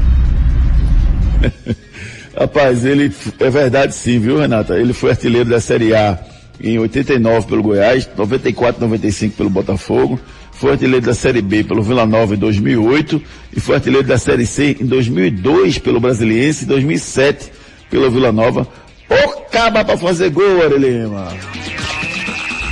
[2.39, 4.79] Rapaz, ele é verdade sim, viu, Renata?
[4.79, 6.21] Ele foi artilheiro da Série A
[6.61, 10.21] em 89 pelo Goiás, 94, 95 pelo Botafogo,
[10.55, 13.21] foi artilheiro da Série B pelo Vila Nova em 2008
[13.57, 17.53] e foi artilheiro da Série C em 2002 pelo Brasiliense e 2007
[17.91, 18.67] pelo Vila Nova.
[19.09, 21.29] Ô caba pra fazer gol, Arelema.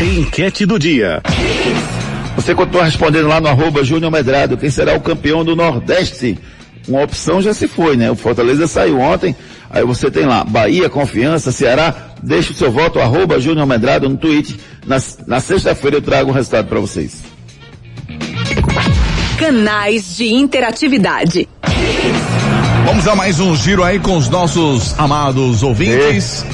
[0.01, 1.22] Enquete do dia.
[2.37, 6.39] Você continua respondendo lá no arroba Júnior Medrado, quem será o campeão do Nordeste?
[6.89, 8.11] Uma opção já se foi, né?
[8.11, 9.37] O Fortaleza saiu ontem,
[9.70, 14.16] aí você tem lá Bahia, Confiança, Ceará, deixa o seu voto, arroba Júnior Medrado no
[14.16, 14.59] tweet.
[14.87, 17.32] Na, na sexta-feira eu trago o resultado para vocês.
[19.43, 21.49] Canais de interatividade.
[22.86, 26.47] Vamos a mais um giro aí com os nossos amados ouvintes.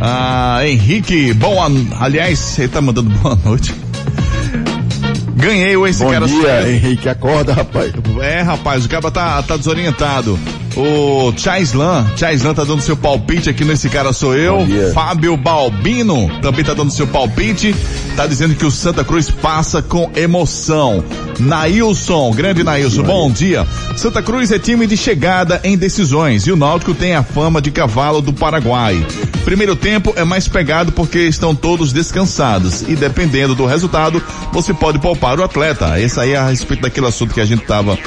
[0.00, 1.56] Ah, Henrique, bom,
[2.00, 3.72] aliás, ele tá mandando boa noite.
[5.36, 6.26] Ganhei esse Bom cara.
[6.26, 7.92] dia, Henrique, acorda, rapaz.
[8.20, 10.36] É, rapaz, o cara tá, tá desorientado.
[10.76, 14.58] O Chaislan, Chaislan tá dando seu palpite aqui nesse cara sou eu.
[14.92, 17.74] Fábio Balbino também tá dando seu palpite.
[18.14, 21.02] Tá dizendo que o Santa Cruz passa com emoção.
[21.38, 23.66] Nailson, grande Nailson, bom dia.
[23.96, 27.70] Santa Cruz é time de chegada em decisões e o Náutico tem a fama de
[27.70, 29.02] cavalo do Paraguai.
[29.46, 34.22] Primeiro tempo é mais pegado porque estão todos descansados e dependendo do resultado,
[34.52, 35.98] você pode poupar o atleta.
[35.98, 37.98] Esse aí é a respeito daquele assunto que a gente tava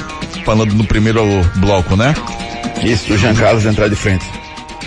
[0.46, 1.24] falando no primeiro
[1.56, 2.14] bloco, né?
[2.84, 4.26] Isso, o Jean Carlos entrar de frente.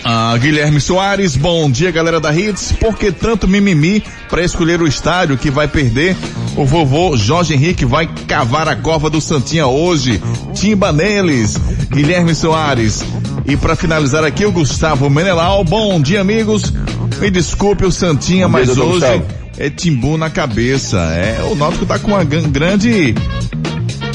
[0.05, 2.73] Ah, Guilherme Soares, bom dia galera da Hits.
[2.73, 6.17] Por que tanto mimimi para escolher o estádio que vai perder?
[6.57, 10.21] O vovô Jorge Henrique vai cavar a cova do Santinha hoje.
[10.55, 11.57] Timba neles.
[11.91, 13.05] Guilherme Soares.
[13.47, 15.63] E para finalizar aqui o Gustavo Menelau.
[15.63, 16.73] Bom dia amigos.
[17.21, 19.25] Me desculpe o Santinha, dia, mas hoje Gustavo.
[19.57, 20.99] é timbu na cabeça.
[20.99, 23.15] É, o Náutico tá com uma gran- grande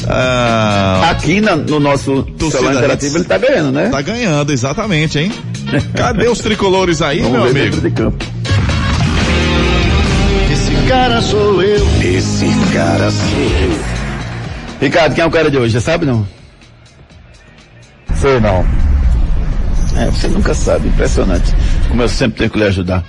[0.09, 3.89] ah, Aqui na- no nosso Torcida celular interativo ele tá ganhando, né?
[3.89, 5.31] Tá ganhando, exatamente, hein?
[5.95, 7.81] Cadê os tricolores aí, Vamos meu ver amigo?
[7.81, 8.25] de campo.
[10.51, 11.85] Esse cara sou eu.
[12.01, 13.79] Esse cara sou eu.
[14.81, 15.73] Ricardo, quem é o cara de hoje?
[15.73, 16.27] Você sabe não?
[18.15, 18.65] Sei não.
[19.99, 21.53] É, você nunca sabe, impressionante.
[21.87, 23.03] Como eu sempre tenho que lhe ajudar.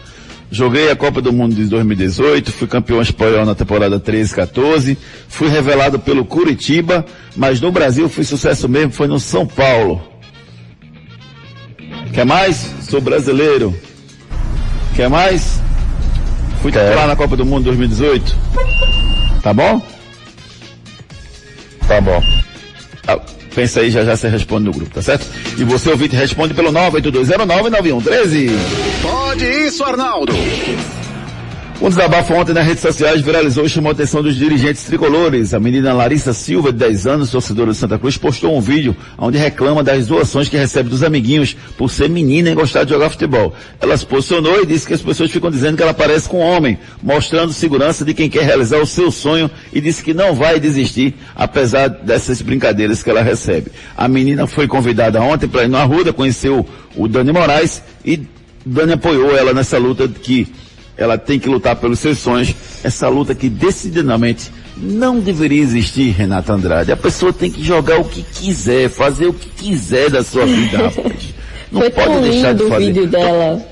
[0.50, 4.96] Joguei a Copa do Mundo de 2018, fui campeão espanhol na temporada 13-14,
[5.28, 7.04] fui revelado pelo Curitiba,
[7.36, 10.02] mas no Brasil fui sucesso mesmo, foi no São Paulo.
[12.14, 12.74] Quer mais?
[12.80, 13.74] Sou brasileiro.
[14.96, 15.60] Quer mais?
[16.62, 18.34] Fui titular na Copa do Mundo 2018.
[19.42, 19.82] Tá bom?
[21.86, 22.22] Tá bom.
[23.06, 23.20] Ah,
[23.58, 25.26] pensa aí, já já você responde no grupo, tá certo?
[25.58, 28.52] E você ouvinte responde pelo 982099113.
[29.02, 30.32] Pode isso, Arnaldo.
[31.80, 35.54] Um desabafo ontem nas redes sociais viralizou e chamou a atenção dos dirigentes tricolores.
[35.54, 39.38] A menina Larissa Silva, de 10 anos, torcedora de Santa Cruz, postou um vídeo onde
[39.38, 43.54] reclama das doações que recebe dos amiguinhos por ser menina e gostar de jogar futebol.
[43.80, 46.42] Ela se posicionou e disse que as pessoas ficam dizendo que ela parece com um
[46.42, 50.58] homem, mostrando segurança de quem quer realizar o seu sonho e disse que não vai
[50.58, 53.70] desistir, apesar dessas brincadeiras que ela recebe.
[53.96, 56.66] A menina foi convidada ontem para ir no Arruda, conheceu
[56.96, 58.20] o Dani Moraes e
[58.66, 60.48] Dani apoiou ela nessa luta que
[60.98, 66.52] ela tem que lutar pelos seus sonhos, essa luta que decididamente não deveria existir, Renata
[66.52, 66.90] Andrade.
[66.92, 70.78] A pessoa tem que jogar o que quiser, fazer o que quiser da sua vida,
[70.90, 71.34] rapaz.
[71.70, 72.84] Não Foi pode tão deixar lindo de o fazer.
[72.86, 73.62] vídeo dela.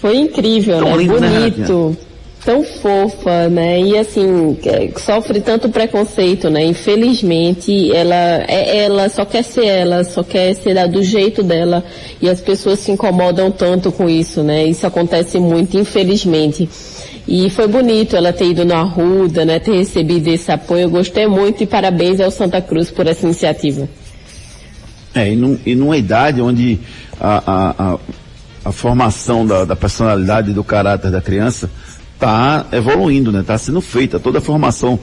[0.00, 0.96] Foi incrível, Tão né?
[0.96, 1.96] lindo, né, Bonito.
[2.44, 3.80] Tão fofa, né?
[3.80, 6.64] E assim, é, sofre tanto preconceito, né?
[6.64, 11.84] Infelizmente, ela, é, ela só quer ser ela, só quer ser do jeito dela.
[12.20, 14.64] E as pessoas se incomodam tanto com isso, né?
[14.64, 16.68] Isso acontece muito, infelizmente.
[17.26, 19.60] E foi bonito ela ter ido no Arruda, né?
[19.60, 20.82] Ter recebido esse apoio.
[20.82, 23.88] Eu gostei muito e parabéns ao Santa Cruz por essa iniciativa.
[25.14, 26.80] É, e, num, e numa idade onde
[27.20, 27.98] a, a, a,
[28.64, 31.70] a formação da, da personalidade e do caráter da criança
[32.22, 33.40] está evoluindo, né?
[33.40, 34.98] Está sendo feita, toda a formação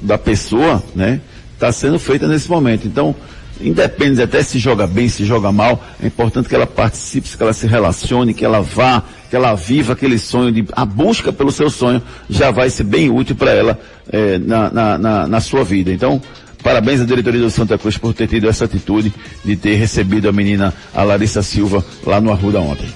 [0.00, 1.20] da pessoa, né?
[1.54, 2.86] Está sendo feita nesse momento.
[2.88, 3.14] Então,
[3.60, 7.52] independe até se joga bem, se joga mal, é importante que ela participe, que ela
[7.52, 11.70] se relacione, que ela vá, que ela viva aquele sonho de a busca pelo seu
[11.70, 13.78] sonho já vai ser bem útil para ela
[14.12, 15.92] eh, na, na, na, na sua vida.
[15.92, 16.20] Então,
[16.62, 19.12] Parabéns à diretoria do Santa Cruz por ter tido essa atitude
[19.44, 22.88] de ter recebido a menina, a Larissa Silva, lá no Arruda ontem.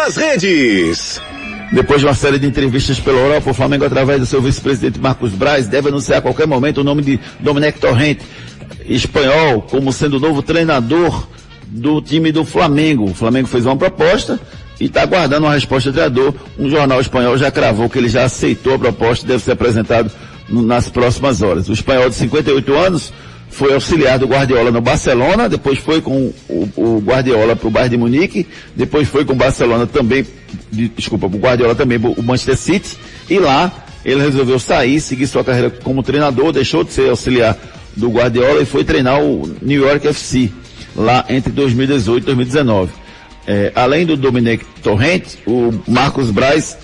[0.00, 1.20] Pelas redes.
[1.72, 5.32] Depois de uma série de entrevistas pela Europa, o Flamengo, através do seu vice-presidente Marcos
[5.32, 8.24] Braz, deve anunciar a qualquer momento o nome de Domenech Torrente,
[8.86, 11.28] espanhol, como sendo o novo treinador
[11.66, 13.10] do time do Flamengo.
[13.10, 14.40] O Flamengo fez uma proposta
[14.80, 16.34] e está aguardando uma resposta do treinador.
[16.58, 20.10] Um jornal espanhol já cravou que ele já aceitou a proposta e deve ser apresentado
[20.48, 21.68] nas próximas horas.
[21.68, 23.12] O espanhol de 58 anos
[23.50, 27.90] foi auxiliar do Guardiola no Barcelona, depois foi com o, o Guardiola para o Bayern
[27.90, 28.46] de Munique,
[28.76, 30.24] depois foi com o Barcelona também,
[30.70, 32.96] de- desculpa, o Guardiola também o Manchester City,
[33.28, 33.72] e lá
[34.04, 37.56] ele resolveu sair, seguir sua carreira como treinador, deixou de ser auxiliar
[37.96, 40.50] do Guardiola e foi treinar o New York FC.
[40.96, 42.92] lá entre 2018 e 2019.
[43.46, 46.78] É, além do Dominic Torrente, o Marcos Braz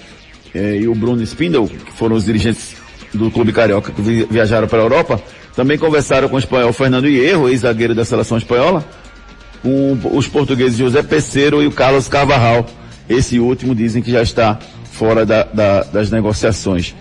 [0.55, 2.75] é, e o Bruno Spindle, que foram os dirigentes
[3.15, 5.21] do Clube Carioca que vi, viajaram para a Europa,
[5.57, 8.85] também conversaram com o espanhol Fernando Hierro, ex-zagueiro da seleção espanhola,
[9.63, 12.67] com os portugueses José Peceiro e o Carlos Carvajal.
[13.09, 14.59] Esse último dizem que já está
[14.93, 16.95] fora da, da, das negociações.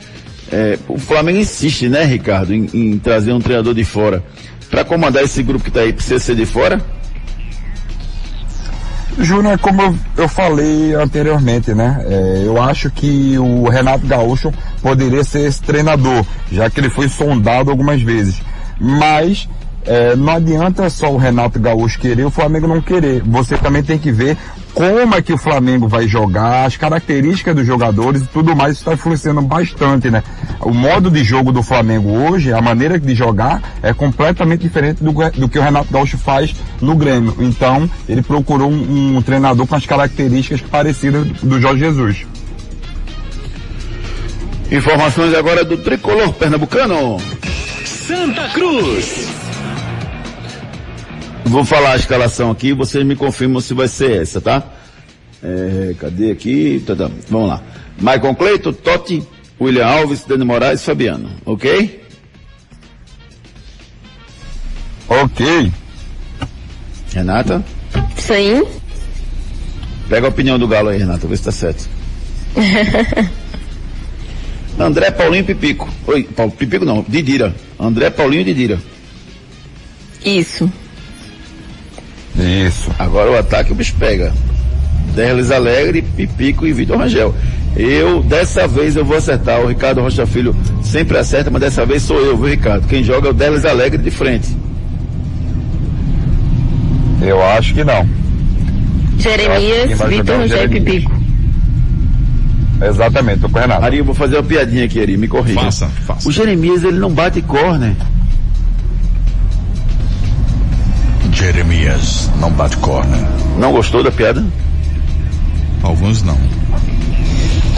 [0.52, 4.24] É, o Flamengo insiste, né, Ricardo, em, em trazer um treinador de fora.
[4.70, 6.82] Para comandar esse grupo que está aí, precisa ser de fora?
[9.18, 12.04] Júnior, como eu, eu, falei anteriormente, né?
[12.08, 14.54] É, eu acho que o Renato Gaúcho
[14.86, 18.40] poderia ser esse treinador, já que ele foi sondado algumas vezes.
[18.80, 19.50] Mas
[19.84, 23.24] é, não adianta só o Renato Gaúcho querer o Flamengo não querer.
[23.24, 24.38] Você também tem que ver
[24.76, 28.94] como é que o Flamengo vai jogar, as características dos jogadores e tudo mais, está
[28.94, 30.22] influenciando bastante, né?
[30.62, 35.12] O modo de jogo do Flamengo hoje, a maneira de jogar é completamente diferente do,
[35.12, 37.34] do que o Renato Gaúcho faz no Grêmio.
[37.40, 42.35] Então, ele procurou um, um treinador com as características parecidas do Jorge Jesus.
[44.72, 47.18] Informações agora do tricolor pernambucano.
[47.86, 49.28] Santa Cruz.
[51.46, 54.64] Vou falar a escalação aqui, vocês me confirmam se vai ser essa, tá?
[55.44, 56.84] É, cadê aqui?
[56.86, 57.10] Tá, tá.
[57.30, 57.62] Vamos lá.
[58.00, 59.24] Maicon Cleito, Totti,
[59.62, 62.04] William Alves, Dani Moraes, Fabiano, ok?
[65.08, 65.72] Ok.
[67.14, 67.64] Renata?
[68.18, 68.64] Sim.
[70.10, 71.88] Pega a opinião do Galo aí, Renata, vê se tá certo.
[74.80, 75.90] André, Paulinho e Pipico.
[76.08, 77.56] Oi, Paulo, Pipico não, Didira.
[77.80, 78.80] André, Paulinho e Didira.
[80.24, 80.70] Isso.
[82.38, 82.92] Isso.
[83.00, 84.34] Agora o ataque o bicho pega.
[85.14, 87.34] Derlis Alegre, Pipico e Vitor Rangel.
[87.76, 89.62] Eu, dessa vez, eu vou acertar.
[89.62, 92.88] O Ricardo Rocha Filho sempre acerta, mas dessa vez sou eu, viu, Ricardo?
[92.88, 94.56] Quem joga é o Derlis Alegre de frente.
[97.22, 98.08] Eu acho que não.
[99.18, 101.15] Jeremias, Vitor Rangel e Pipico.
[102.82, 103.86] Exatamente, tô com o Renato.
[103.86, 105.60] Ari, eu vou fazer uma piadinha aqui, Ari, me corrija.
[105.62, 106.28] Faça, faça.
[106.28, 107.96] O Jeremias, ele não bate corner.
[111.32, 113.20] Jeremias não bate corner.
[113.58, 114.44] Não gostou da piada?
[115.84, 116.38] Alguns não.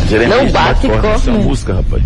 [0.09, 1.43] Jeremias Não bate Isso é uma corner.
[1.43, 2.03] música, rapaz.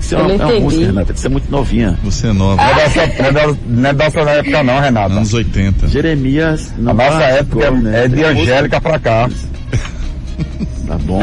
[0.00, 1.14] Isso é uma, não é uma música, Renata.
[1.16, 1.98] Você é muito novinha.
[2.02, 2.56] Você é nova.
[2.62, 5.12] Não é dessa, não é da- não é dessa época não, Renato.
[5.12, 5.86] Anos 80.
[5.88, 7.94] Jeremias não A nossa bate época corner.
[7.94, 9.28] é de Angélica pra cá.
[10.86, 11.20] Tá bom,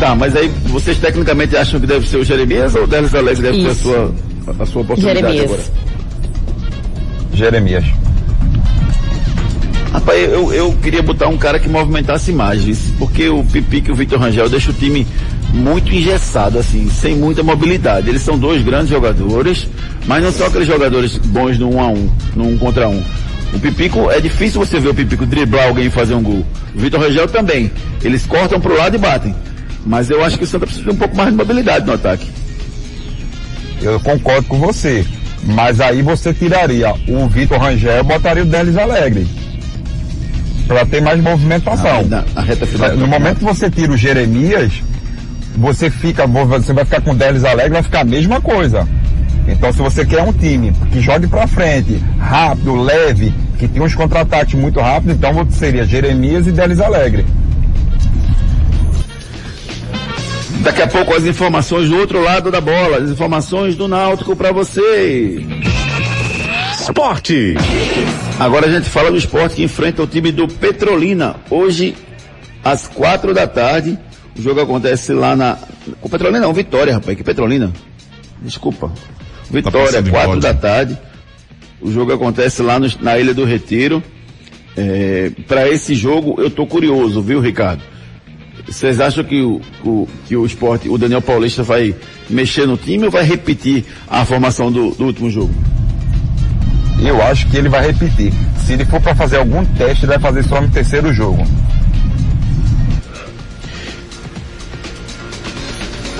[0.00, 3.42] tá, mas aí vocês tecnicamente acham que deve ser o Jeremias ou o Delis Alegre
[3.42, 3.82] deve ser a Isso.
[3.82, 4.14] sua,
[4.58, 5.44] a sua oportunidade Jeremias.
[5.44, 5.62] agora?
[7.34, 7.84] Jeremias.
[9.92, 13.94] Rapaz, eu, eu queria botar um cara que movimentasse imagens, porque o Pipique e o
[13.94, 15.06] Vitor Rangel deixam o time
[15.52, 18.08] muito engessado, assim, sem muita mobilidade.
[18.08, 19.68] Eles são dois grandes jogadores,
[20.06, 23.02] mas não são aqueles jogadores bons no um a um, no um contra um.
[23.54, 26.44] O Pipico, é difícil você ver o Pipico driblar alguém e fazer um gol.
[26.74, 27.70] O Vitor Rangel também.
[28.02, 29.34] Eles cortam pro lado e batem.
[29.84, 32.28] Mas eu acho que o Santa precisa ter um pouco mais de mobilidade no ataque.
[33.80, 35.06] Eu concordo com você.
[35.44, 39.26] Mas aí você tiraria o Vitor Rangel e botaria o Delis Alegre.
[40.66, 42.04] Pra ter mais movimentação.
[42.08, 42.96] Na, na reta final.
[42.96, 44.72] No momento que você tira o Jeremias,
[45.56, 48.86] você fica, você vai ficar com o Delis Alegre, vai ficar a mesma coisa.
[49.48, 53.94] Então se você quer um time que jogue pra frente, rápido, leve, que tem uns
[53.94, 57.24] contra-ataques muito rápidos, então seria Jeremias e Delis Alegre.
[60.62, 64.50] Daqui a pouco as informações do outro lado da bola, as informações do Náutico para
[64.50, 65.46] você.
[66.72, 67.54] Esporte.
[68.38, 71.36] Agora a gente fala do esporte que enfrenta o time do Petrolina.
[71.50, 71.94] Hoje,
[72.64, 73.96] às quatro da tarde,
[74.36, 75.56] o jogo acontece lá na.
[76.00, 77.16] Com Petrolina não, Vitória, rapaz.
[77.16, 77.72] Que Petrolina?
[78.42, 78.92] Desculpa.
[79.50, 80.98] Vitória, em quatro da tarde.
[81.80, 84.02] O jogo acontece lá no- na Ilha do Retiro.
[84.76, 87.82] É, para esse jogo eu tô curioso, viu, Ricardo?
[88.66, 91.94] Vocês acham que o, o- que o esporte, o Daniel Paulista vai
[92.28, 95.54] mexer no time ou vai repetir a formação do, do último jogo?
[97.00, 98.32] Eu acho que ele vai repetir.
[98.64, 101.46] Se ele for para fazer algum teste, ele vai fazer só no terceiro jogo.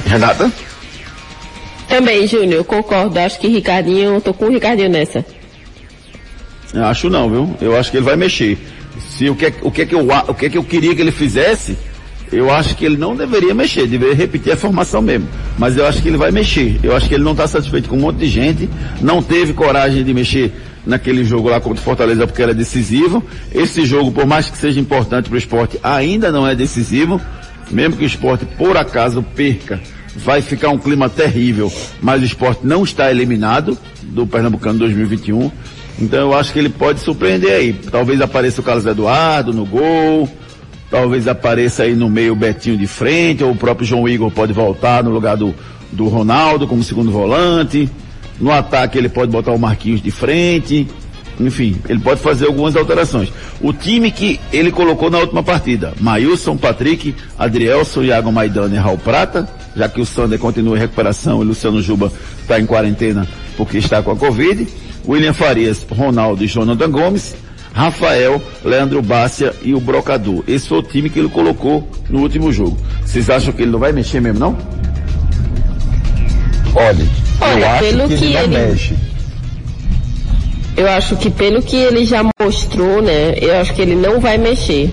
[0.07, 0.51] Renata?
[1.89, 3.19] Também, Júnior, concordo.
[3.19, 5.25] Acho que Ricardinho, tô com o Ricardinho nessa.
[6.75, 7.57] Acho não, viu?
[7.61, 8.59] Eu acho que ele vai mexer.
[9.17, 10.95] Se o que, é- o que é que eu, o que é que eu queria
[10.95, 11.77] que ele fizesse,
[12.33, 15.29] eu acho que ele não deveria mexer, deveria repetir a formação mesmo.
[15.59, 16.79] Mas eu acho que ele vai mexer.
[16.83, 18.69] Eu acho que ele não está satisfeito com um monte de gente,
[19.01, 20.53] não teve coragem de mexer
[20.85, 23.23] naquele jogo lá contra o Fortaleza porque era decisivo.
[23.55, 27.21] Esse jogo, por mais que seja importante para o esporte, ainda não é decisivo.
[27.71, 29.81] Mesmo que o esporte, por acaso, perca,
[30.17, 35.51] vai ficar um clima terrível, mas o esporte não está eliminado do Pernambucano 2021.
[35.99, 37.73] Então eu acho que ele pode surpreender aí.
[37.73, 40.29] Talvez apareça o Carlos Eduardo no gol,
[40.91, 44.53] talvez apareça aí no meio o Betinho de frente, ou o próprio João Igor pode
[44.53, 45.55] voltar no lugar do,
[45.93, 47.89] do Ronaldo como segundo volante.
[48.39, 50.87] No ataque ele pode botar o Marquinhos de frente.
[51.39, 53.31] Enfim, ele pode fazer algumas alterações.
[53.61, 58.99] O time que ele colocou na última partida, Maílson, Patrick, Adrielson, Iago Maidana e Raul
[58.99, 62.11] Prata, já que o Sander continua em recuperação e Luciano Juba
[62.41, 64.67] está em quarentena porque está com a Covid.
[65.07, 67.37] William Farias, Ronaldo e Jonathan Gomes,
[67.73, 70.43] Rafael, Leandro Bácia e o Brocador.
[70.49, 72.77] Esse foi o time que ele colocou no último jogo.
[73.05, 74.57] Vocês acham que ele não vai mexer mesmo, não?
[76.75, 77.07] Olha,
[77.41, 78.95] Olha, eu acho pelo que ele que não ele- mexe.
[80.77, 83.35] Eu acho que pelo que ele já mostrou, né?
[83.41, 84.93] Eu acho que ele não vai mexer.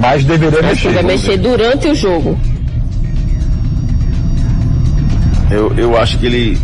[0.00, 0.92] Mas deveria acho que mexer.
[0.94, 2.36] vai mexer durante o jogo.
[5.50, 6.58] Eu, eu acho que ele.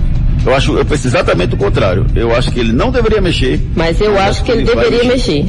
[0.45, 2.05] Eu acho, eu penso exatamente o contrário.
[2.17, 3.61] Eu acho que ele não deveria mexer.
[3.77, 5.47] Mas eu acho que ele vai deveria mexer.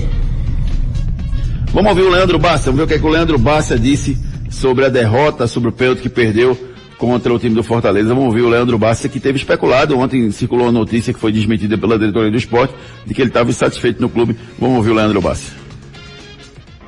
[1.74, 4.16] Vamos ouvir o Leandro Bassa, vamos ver o que, é que o Leandro Bassa disse
[4.52, 6.56] sobre a derrota, sobre o pênalti que perdeu
[7.00, 8.10] contra o time do Fortaleza.
[8.10, 9.98] Vamos ouvir o Leandro Bassa, que teve especulado.
[9.98, 12.76] Ontem circulou a notícia que foi desmentida pela diretoria do esporte,
[13.08, 14.38] de que ele estava insatisfeito no clube.
[14.60, 15.52] Vamos ouvir o Leandro Bassa.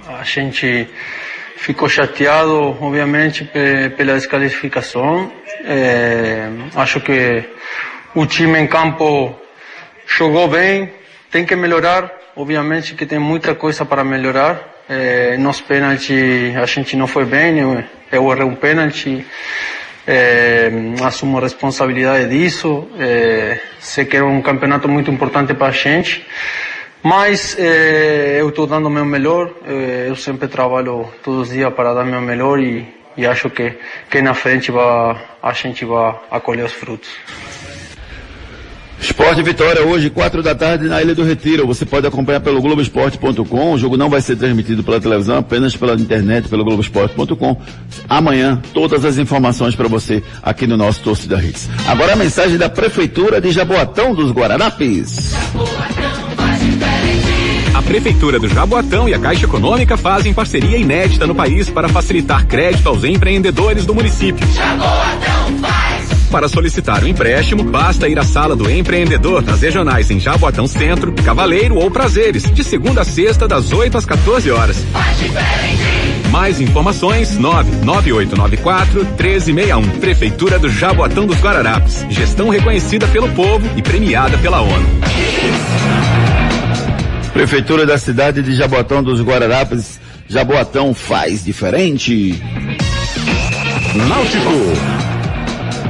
[0.08, 0.88] A gente
[1.58, 5.32] ficou chateado, obviamente, pe- pela desclassificação.
[5.68, 7.44] É, acho que
[8.14, 9.36] o time em campo
[10.06, 10.94] jogou bem,
[11.32, 12.12] tem que melhorar.
[12.36, 14.76] Obviamente que tem muita coisa para melhorar.
[14.88, 19.26] É, nos pênaltis a gente não foi bem, eu, eu errei um pênalti.
[20.08, 20.70] É,
[21.04, 22.88] assumo a responsabilidade disso.
[23.00, 26.24] É, sei que era um campeonato muito importante para a gente.
[27.06, 31.72] Mas eh, eu estou dando o meu melhor, eh, eu sempre trabalho todos os dias
[31.72, 33.78] para dar o meu melhor e, e acho que,
[34.10, 37.10] que na frente vai, a gente vai acolher os frutos.
[39.00, 41.68] Esporte Vitória hoje, quatro da tarde, na Ilha do Retiro.
[41.68, 43.74] Você pode acompanhar pelo Globoesporte.com.
[43.74, 47.62] O jogo não vai ser transmitido pela televisão, apenas pela internet, pelo Globoesporte.com.
[48.10, 51.70] Amanhã, todas as informações para você aqui no nosso Torcida Hits.
[51.88, 55.36] Agora a mensagem da Prefeitura de Jaboatão dos Guararapes.
[57.76, 62.46] A Prefeitura do Jaboatão e a Caixa Econômica fazem parceria inédita no país para facilitar
[62.46, 64.48] crédito aos empreendedores do município.
[66.32, 71.12] Para solicitar o empréstimo, basta ir à sala do empreendedor nas regionais em Jaboatão Centro,
[71.12, 74.78] Cavaleiro ou Prazeres, de segunda a sexta, das 8 às 14 horas.
[76.32, 80.00] Mais informações 99894 1361.
[80.00, 82.06] Prefeitura do Jaboatão dos Guararapes.
[82.10, 84.88] Gestão reconhecida pelo povo e premiada pela ONU.
[87.36, 90.00] Prefeitura da cidade de Jaboatão dos Guararapes.
[90.26, 92.42] Jaboatão faz diferente.
[94.08, 94.54] Náutico.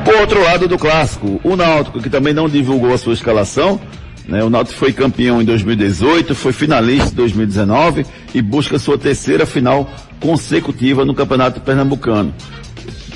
[0.03, 3.79] Por outro lado do clássico, o Náutico, que também não divulgou a sua escalação,
[4.27, 4.43] né?
[4.43, 9.87] O Náutico foi campeão em 2018, foi finalista em 2019 e busca sua terceira final
[10.19, 12.33] consecutiva no Campeonato Pernambucano.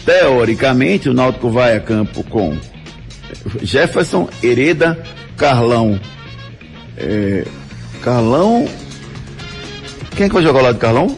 [0.06, 2.56] Teoricamente, o Náutico vai a campo com
[3.64, 5.02] Jefferson, Hereda,
[5.36, 6.00] Carlão,
[6.96, 7.44] é,
[8.02, 8.68] Carlão.
[10.16, 11.18] Quem é que vai jogar ao lado de Carlão?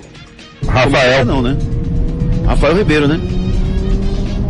[0.67, 1.25] Rafael.
[1.25, 1.57] Não, né?
[2.45, 3.19] Rafael Ribeiro, né?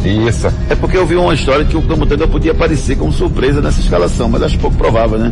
[0.03, 0.47] Isso.
[0.69, 4.27] É porque eu vi uma história que o Camutanga podia aparecer como surpresa nessa escalação,
[4.27, 5.31] mas acho pouco provável, né?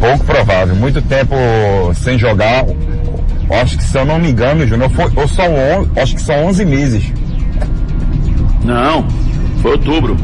[0.00, 0.74] Pouco provável.
[0.74, 1.34] Muito tempo
[1.94, 2.64] sem jogar.
[3.50, 6.46] Acho que se eu não me engano, Júnior, foi, ou são on, acho que são
[6.46, 7.12] 11 meses.
[8.64, 9.06] Não,
[9.62, 10.16] foi outubro.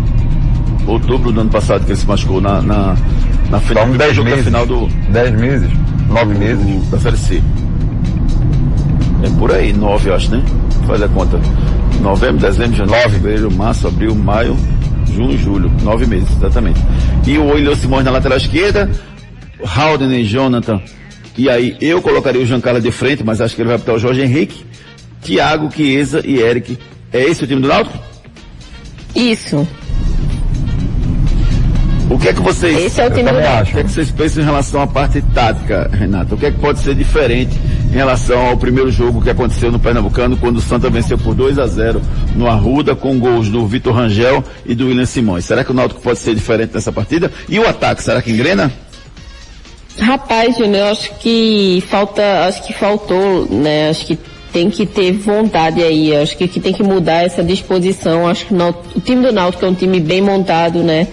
[0.86, 2.97] Outubro do ano passado que ele se machucou na, na,
[3.51, 4.47] na final, Então, do 10 jogo da meses.
[4.47, 4.86] final do.
[5.11, 5.70] 10 meses?
[6.09, 6.88] 9 meses?
[6.90, 7.42] Da Série C.
[9.22, 10.42] É por aí, 9 eu acho, né?
[10.86, 11.40] Faz a conta.
[12.01, 14.57] Novembro, dezembro, janeiro, fevereiro, março, abril, maio,
[15.14, 15.70] junho, julho.
[15.82, 16.80] Nove meses, exatamente.
[17.26, 18.90] E o William Simões na lateral esquerda,
[19.74, 20.80] Haldane e Jonathan.
[21.38, 23.99] E aí eu colocaria o Giancarlo de frente, mas acho que ele vai botar o
[23.99, 24.64] Jorge Henrique,
[25.22, 26.78] Thiago, Chiesa e Eric.
[27.12, 27.97] É esse o time do Náutico?
[29.14, 29.66] Isso.
[32.11, 32.76] O que é que vocês.
[32.78, 33.70] Esse é o time do acho.
[33.70, 36.34] O que é que vocês pensam em relação à parte tática, Renato?
[36.34, 37.59] O que é que pode ser diferente
[37.90, 41.59] em relação ao primeiro jogo que aconteceu no Pernambucano, quando o Santa venceu por 2
[41.59, 42.02] a 0
[42.36, 45.44] no Arruda, com gols do Vitor Rangel e do William Simões?
[45.44, 47.32] Será que o Náutico pode ser diferente nessa partida?
[47.48, 48.70] E o ataque, será que engrena?
[49.98, 53.90] Rapaz, Júnior, eu acho que falta, acho que faltou, né?
[53.90, 54.18] Acho que
[54.55, 56.16] tem que ter vontade aí.
[56.16, 58.28] Acho que, que tem que mudar essa disposição.
[58.28, 61.09] Acho que o, o time do Náutico é um time bem montado, né?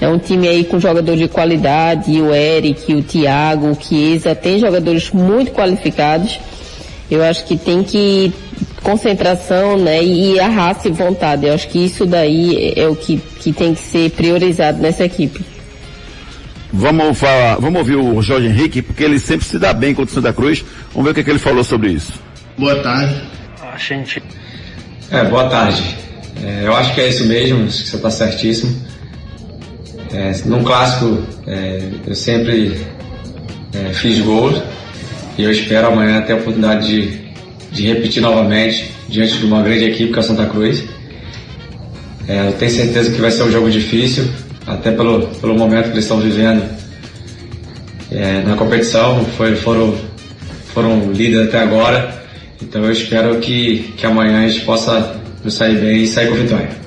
[0.00, 4.58] É um time aí com jogadores de qualidade, o Eric, o Thiago, o Chiesa, tem
[4.58, 6.40] jogadores muito qualificados.
[7.08, 8.32] Eu acho que tem que
[8.82, 10.02] concentração, né?
[10.02, 11.46] E, a raça e vontade.
[11.46, 15.40] Eu acho que isso daí é o que, que tem que ser priorizado nessa equipe.
[16.72, 20.14] Vamos falar, vamos ouvir o Jorge Henrique, porque ele sempre se dá bem contra o
[20.14, 20.64] Santa Cruz.
[20.92, 22.29] Vamos ver o que, é que ele falou sobre isso.
[22.60, 23.22] Boa tarde.
[23.72, 24.22] A gente.
[25.10, 25.96] É, boa tarde.
[26.44, 28.76] É, eu acho que é isso mesmo, acho que você está certíssimo.
[30.12, 32.78] É, num clássico, é, eu sempre
[33.72, 34.60] é, fiz gols
[35.38, 37.32] e eu espero amanhã ter a oportunidade de,
[37.72, 40.84] de repetir novamente diante de uma grande equipe que é a Santa Cruz.
[42.28, 44.28] É, eu tenho certeza que vai ser um jogo difícil,
[44.66, 46.62] até pelo, pelo momento que eles estão vivendo
[48.12, 49.24] é, na competição.
[49.38, 49.96] Foi, foram,
[50.74, 52.19] foram líderes até agora,
[52.62, 56.80] então eu espero que, que amanhã a gente possa sair bem e sair com vitória.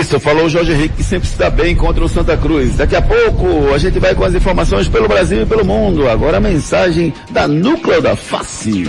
[0.00, 2.76] Isso, falou o Jorge Henrique que sempre se dá bem contra o Santa Cruz.
[2.76, 6.08] Daqui a pouco a gente vai com as informações pelo Brasil e pelo mundo.
[6.08, 8.88] Agora a mensagem da Núcleo da Face.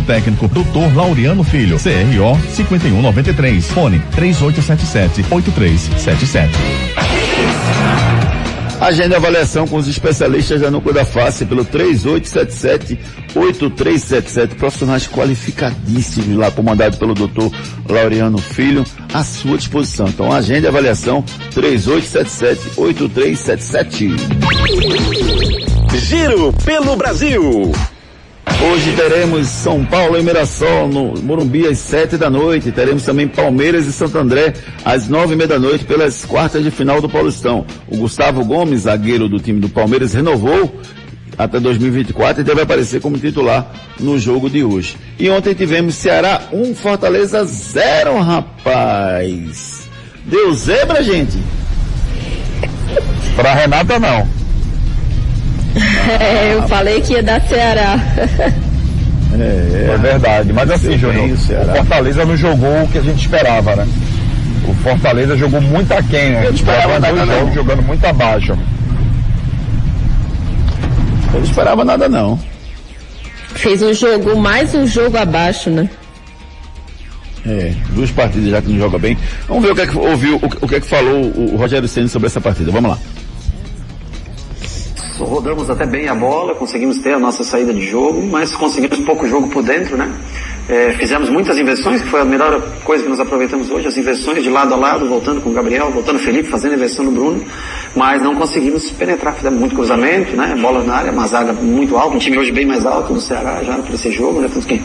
[0.00, 0.94] técnico, Dr.
[0.94, 7.22] Laureano Filho, CRO 5193, fone 3877 8377.
[8.82, 14.56] Agenda avaliação com os especialistas da Núcleo da Face pelo 3877-8377.
[14.56, 17.52] Profissionais qualificadíssimos lá, comandado pelo doutor
[17.88, 18.82] Laureano Filho,
[19.14, 20.08] à sua disposição.
[20.08, 21.24] Então, agenda avaliação
[21.54, 24.16] 3877-8377.
[25.94, 27.70] Giro pelo Brasil.
[28.70, 32.70] Hoje teremos São Paulo e Mirassol no Morumbi às sete da noite.
[32.70, 34.54] Teremos também Palmeiras e Santo André
[34.84, 37.66] às nove e meia da noite pelas quartas de final do Paulistão.
[37.88, 40.80] O Gustavo Gomes, zagueiro do time do Palmeiras, renovou
[41.36, 44.96] até 2024 e deve aparecer como titular no jogo de hoje.
[45.18, 49.88] E ontem tivemos Ceará 1, um, Fortaleza 0, rapaz.
[50.24, 51.36] Deu zebra, gente?
[53.34, 54.41] Pra Renata não.
[56.20, 57.98] É, eu falei que ia dar Ceará.
[59.38, 60.52] É, é verdade.
[60.52, 63.88] Mas assim, Júnior, o, Fortaleza não jogou o que a gente esperava, né?
[64.68, 66.40] O Fortaleza jogou muito aquém, né?
[66.40, 67.38] Eu não esperava nada não.
[67.38, 68.52] Jogos, jogando muito abaixo.
[71.32, 72.38] Eu não esperava nada não.
[73.54, 75.88] Fez um jogo, mais um jogo abaixo, né?
[77.44, 79.16] É, duas partidas já que não joga bem.
[79.48, 81.56] Vamos ver o que é que ouviu, o, o que é que falou o, o
[81.56, 82.70] Rogério Senna sobre essa partida.
[82.70, 82.98] Vamos lá
[85.18, 89.26] rodamos até bem a bola, conseguimos ter a nossa saída de jogo, mas conseguimos pouco
[89.26, 90.12] jogo por dentro, né?
[90.68, 94.42] É, fizemos muitas inversões, que foi a melhor coisa que nós aproveitamos hoje, as inversões
[94.44, 97.44] de lado a lado, voltando com o Gabriel, voltando o Felipe, fazendo inversão no Bruno,
[97.96, 100.56] mas não conseguimos penetrar, fizemos muito cruzamento, né?
[100.60, 103.62] Bola na área, uma zaga muito alta, um time hoje bem mais alto do Ceará
[103.64, 104.48] já para esse jogo, né?
[104.52, 104.80] Tanto que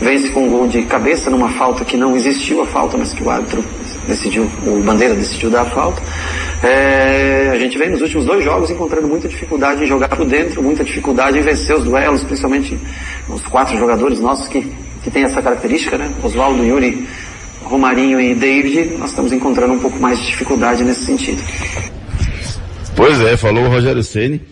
[0.00, 3.22] vence com um gol de cabeça numa falta que não existiu a falta, mas que
[3.22, 3.64] o árbitro
[4.08, 6.02] decidiu, o Bandeira decidiu dar a falta.
[6.62, 10.62] É, a gente vem nos últimos dois jogos encontrando muita dificuldade em jogar por dentro,
[10.62, 12.78] muita dificuldade em vencer os duelos, principalmente
[13.28, 14.70] os quatro jogadores nossos que,
[15.02, 16.12] que têm essa característica, né?
[16.22, 17.06] Oswaldo, Yuri,
[17.62, 21.42] Romarinho e David, nós estamos encontrando um pouco mais de dificuldade nesse sentido.
[22.94, 24.42] Pois é, falou o Rogério Ceni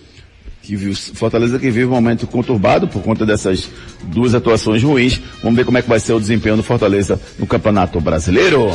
[0.68, 3.70] que viu, Fortaleza que vive um momento conturbado por conta dessas
[4.02, 5.18] duas atuações ruins.
[5.42, 8.70] Vamos ver como é que vai ser o desempenho do Fortaleza no Campeonato Brasileiro.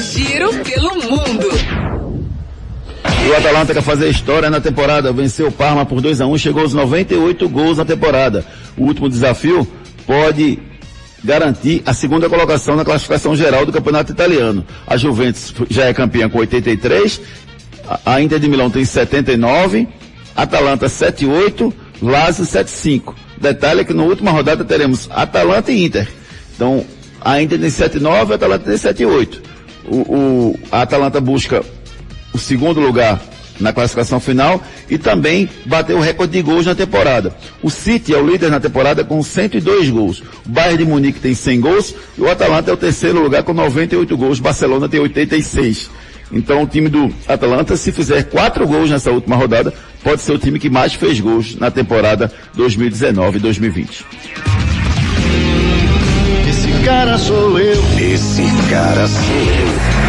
[0.00, 1.81] Giro pelo mundo.
[3.28, 6.62] O Atalanta quer fazer história na temporada, venceu o Parma por 2 a 1 chegou
[6.62, 8.44] aos 98 gols na temporada.
[8.76, 9.66] O último desafio
[10.06, 10.58] pode
[11.22, 14.66] garantir a segunda colocação na classificação geral do Campeonato Italiano.
[14.86, 17.20] A Juventus já é campeã com 83,
[18.04, 19.88] a Inter de Milão tem 79,
[20.34, 23.14] Atalanta 78, Lazio 75.
[23.40, 26.08] Detalhe é que na última rodada teremos Atalanta e Inter.
[26.54, 26.84] Então,
[27.20, 29.42] a Inter tem 79, a Atalanta tem 78.
[29.84, 31.64] O, o, a Atalanta busca
[32.32, 33.20] o segundo lugar
[33.60, 37.34] na classificação final e também bateu o recorde de gols na temporada.
[37.62, 40.22] O City é o líder na temporada com 102 gols.
[40.44, 43.52] O Bayern de Munique tem 100 gols e o Atalanta é o terceiro lugar com
[43.52, 44.40] 98 gols.
[44.40, 45.90] Barcelona tem 86.
[46.32, 49.72] Então o time do Atalanta, se fizer quatro gols nessa última rodada,
[50.02, 54.04] pode ser o time que mais fez gols na temporada 2019-2020.
[56.48, 57.82] Esse cara sou eu.
[57.98, 60.01] Esse cara sou eu.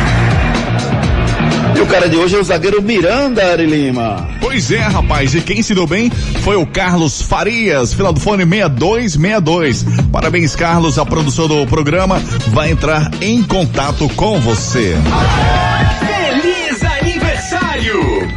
[1.75, 4.29] E o cara de hoje é o zagueiro Miranda Ari Lima.
[4.39, 6.11] Pois é, rapaz, e quem se deu bem
[6.41, 9.85] foi o Carlos Farias, final do fone 6262.
[10.11, 12.19] Parabéns, Carlos, a produção do programa
[12.49, 14.95] vai entrar em contato com você.
[15.99, 18.29] Feliz aniversário!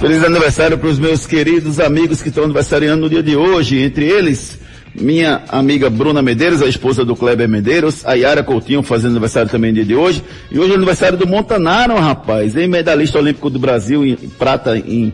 [0.00, 4.06] Feliz aniversário para os meus queridos amigos que estão aniversariando no dia de hoje, entre
[4.06, 4.61] eles
[4.94, 9.72] minha amiga Bruna Medeiros, a esposa do Kleber Medeiros, a Yara Coutinho fazendo aniversário também
[9.72, 10.22] dia de hoje.
[10.50, 15.12] E hoje é aniversário do Montanaro, rapaz, em medalhista olímpico do Brasil, em prata em,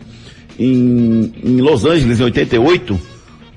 [0.57, 2.99] em, em Los Angeles, em 88.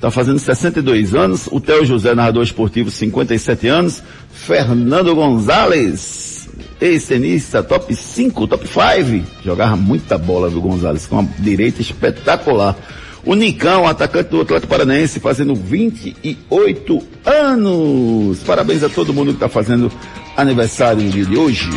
[0.02, 1.48] Está fazendo 62 anos.
[1.50, 4.02] O Theo José, narrador esportivo, 57 anos.
[4.32, 6.48] Fernando Gonzalez,
[6.80, 9.24] ex-tenista, top 5, top 5.
[9.44, 12.76] Jogava muita bola, viu, Gonzalez, com uma direita espetacular.
[13.24, 18.40] O Nicão, atacante do Atlético Paranaense, fazendo 28 anos.
[18.40, 19.92] Parabéns a todo mundo que está fazendo
[20.36, 21.70] aniversário no dia de hoje.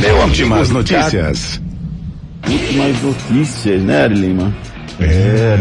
[0.00, 1.60] Meu Últimas notícias.
[2.48, 4.54] Últimas notícias, né, Ari Lima?
[5.00, 5.56] É.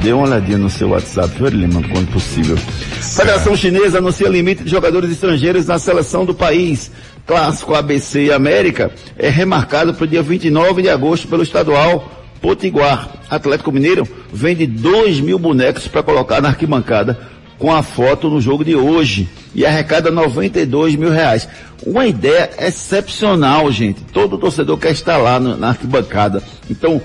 [0.00, 2.56] Dê uma olhadinha no seu WhatsApp, viu, Lima, quando possível.
[2.56, 6.92] Federação Chinesa anuncia limite de jogadores estrangeiros na seleção do país.
[7.26, 13.10] Clássico ABC e América é remarcado para o dia 29 de agosto pelo estadual Potiguar.
[13.28, 17.18] Atlético Mineiro vende 2 mil bonecos para colocar na arquibancada
[17.58, 21.48] com a foto no jogo de hoje e arrecada 92 mil reais.
[21.84, 24.02] Uma ideia excepcional, gente.
[24.12, 26.42] Todo torcedor quer estar lá no, na arquibancada.
[26.70, 27.00] Então,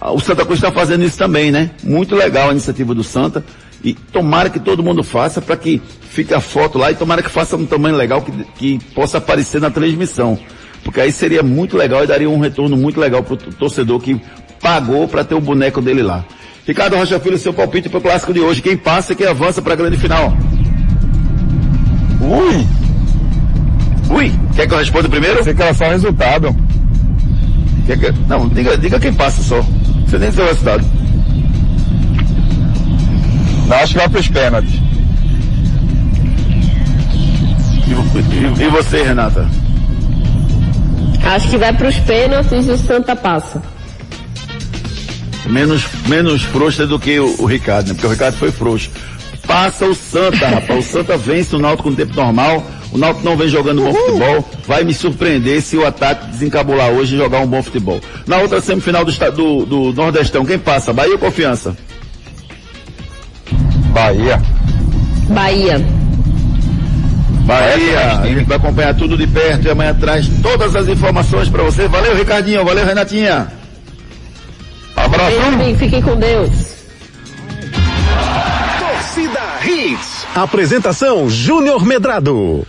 [0.00, 1.70] o Santa Cruz está fazendo isso também, né?
[1.82, 3.44] Muito legal a iniciativa do Santa.
[3.84, 5.80] E tomara que todo mundo faça para que
[6.10, 9.60] fique a foto lá e tomara que faça um tamanho legal que, que possa aparecer
[9.60, 10.38] na transmissão.
[10.82, 14.20] Porque aí seria muito legal e daria um retorno muito legal para o torcedor que
[14.66, 16.24] pagou para ter o boneco dele lá.
[16.66, 18.60] Ricardo Rocha Filho, seu palpite para o clássico de hoje.
[18.60, 20.36] Quem passa e quem avança para a grande final?
[22.20, 22.66] Ui!
[24.10, 24.32] Ui!
[24.56, 25.36] Quer que eu responda primeiro?
[25.44, 26.56] Você quer só o resultado.
[27.86, 28.12] Quer que...
[28.26, 29.64] Não, diga, diga quem passa só.
[30.04, 30.84] Você nem dizer o resultado.
[33.68, 34.80] Não, acho que vai para os pênaltis.
[37.86, 39.48] E, e, e você, Renata?
[41.24, 43.75] Acho que vai para os pênaltis e o Santa passa.
[45.46, 47.94] Menos, menos frouxa do que o, o, Ricardo, né?
[47.94, 48.90] Porque o Ricardo foi frouxo.
[49.46, 50.78] Passa o Santa, rapaz.
[50.78, 52.64] O Santa vence o Náutico no tempo normal.
[52.92, 54.50] O Náutico não vem jogando bom futebol.
[54.66, 58.00] Vai me surpreender se o ataque desencabular hoje e jogar um bom futebol.
[58.26, 60.92] Na outra semifinal do, do, do Nordestão, quem passa?
[60.92, 61.76] Bahia ou Confiança?
[63.92, 64.42] Bahia.
[65.28, 65.86] Bahia.
[67.46, 71.62] Bahia, a gente vai acompanhar tudo de perto e amanhã traz todas as informações para
[71.62, 71.86] você.
[71.86, 72.64] Valeu, Ricardinho.
[72.64, 73.46] Valeu, Renatinha.
[75.06, 75.56] Abraço.
[75.56, 76.50] Bem, fiquem com Deus.
[78.80, 80.26] Torcida Hits.
[80.34, 82.66] Apresentação Júnior Medrado.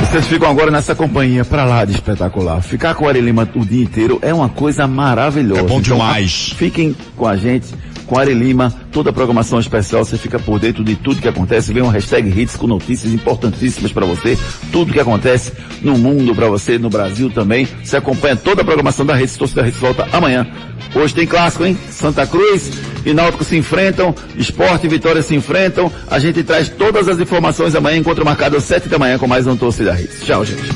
[0.00, 2.60] Vocês ficam agora nessa companhia pra lá de espetacular.
[2.62, 5.62] Ficar com o Ari Lima o dia inteiro é uma coisa maravilhosa.
[5.62, 6.44] É bom demais.
[6.48, 7.74] Então, fiquem com a gente
[8.10, 11.72] com Ari Lima, toda a programação especial, você fica por dentro de tudo que acontece,
[11.72, 14.36] vem um hashtag hits com notícias importantíssimas para você,
[14.72, 19.06] tudo que acontece no mundo para você, no Brasil também, você acompanha toda a programação
[19.06, 20.44] da Rede Torcida Rede volta amanhã.
[20.92, 21.78] Hoje tem clássico, hein?
[21.88, 22.72] Santa Cruz
[23.06, 27.76] e Náutico se enfrentam, Esporte e Vitória se enfrentam, a gente traz todas as informações
[27.76, 30.24] amanhã, encontro marcado às sete da manhã com mais um Torcida Hits.
[30.24, 30.68] Tchau, gente.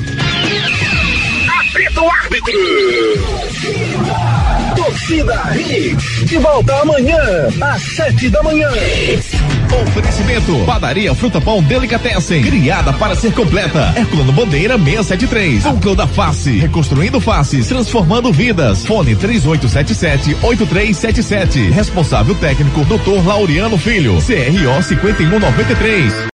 [2.23, 4.44] Árbitro!
[5.05, 6.25] Torcida Hits.
[6.25, 7.19] De volta amanhã,
[7.61, 8.67] às sete da manhã.
[9.83, 10.57] Oferecimento.
[10.65, 12.41] Padaria Fruta Pão Delicatessen.
[12.41, 13.93] Criada para ser completa.
[13.95, 15.65] Herculano Bandeira 673.
[15.65, 16.57] Núcleo da Face.
[16.57, 17.67] Reconstruindo faces.
[17.67, 18.83] Transformando vidas.
[18.83, 21.71] Fone 3877-8377.
[21.71, 23.23] Responsável técnico Dr.
[23.27, 24.15] Laureano Filho.
[24.15, 26.15] CRO 5193.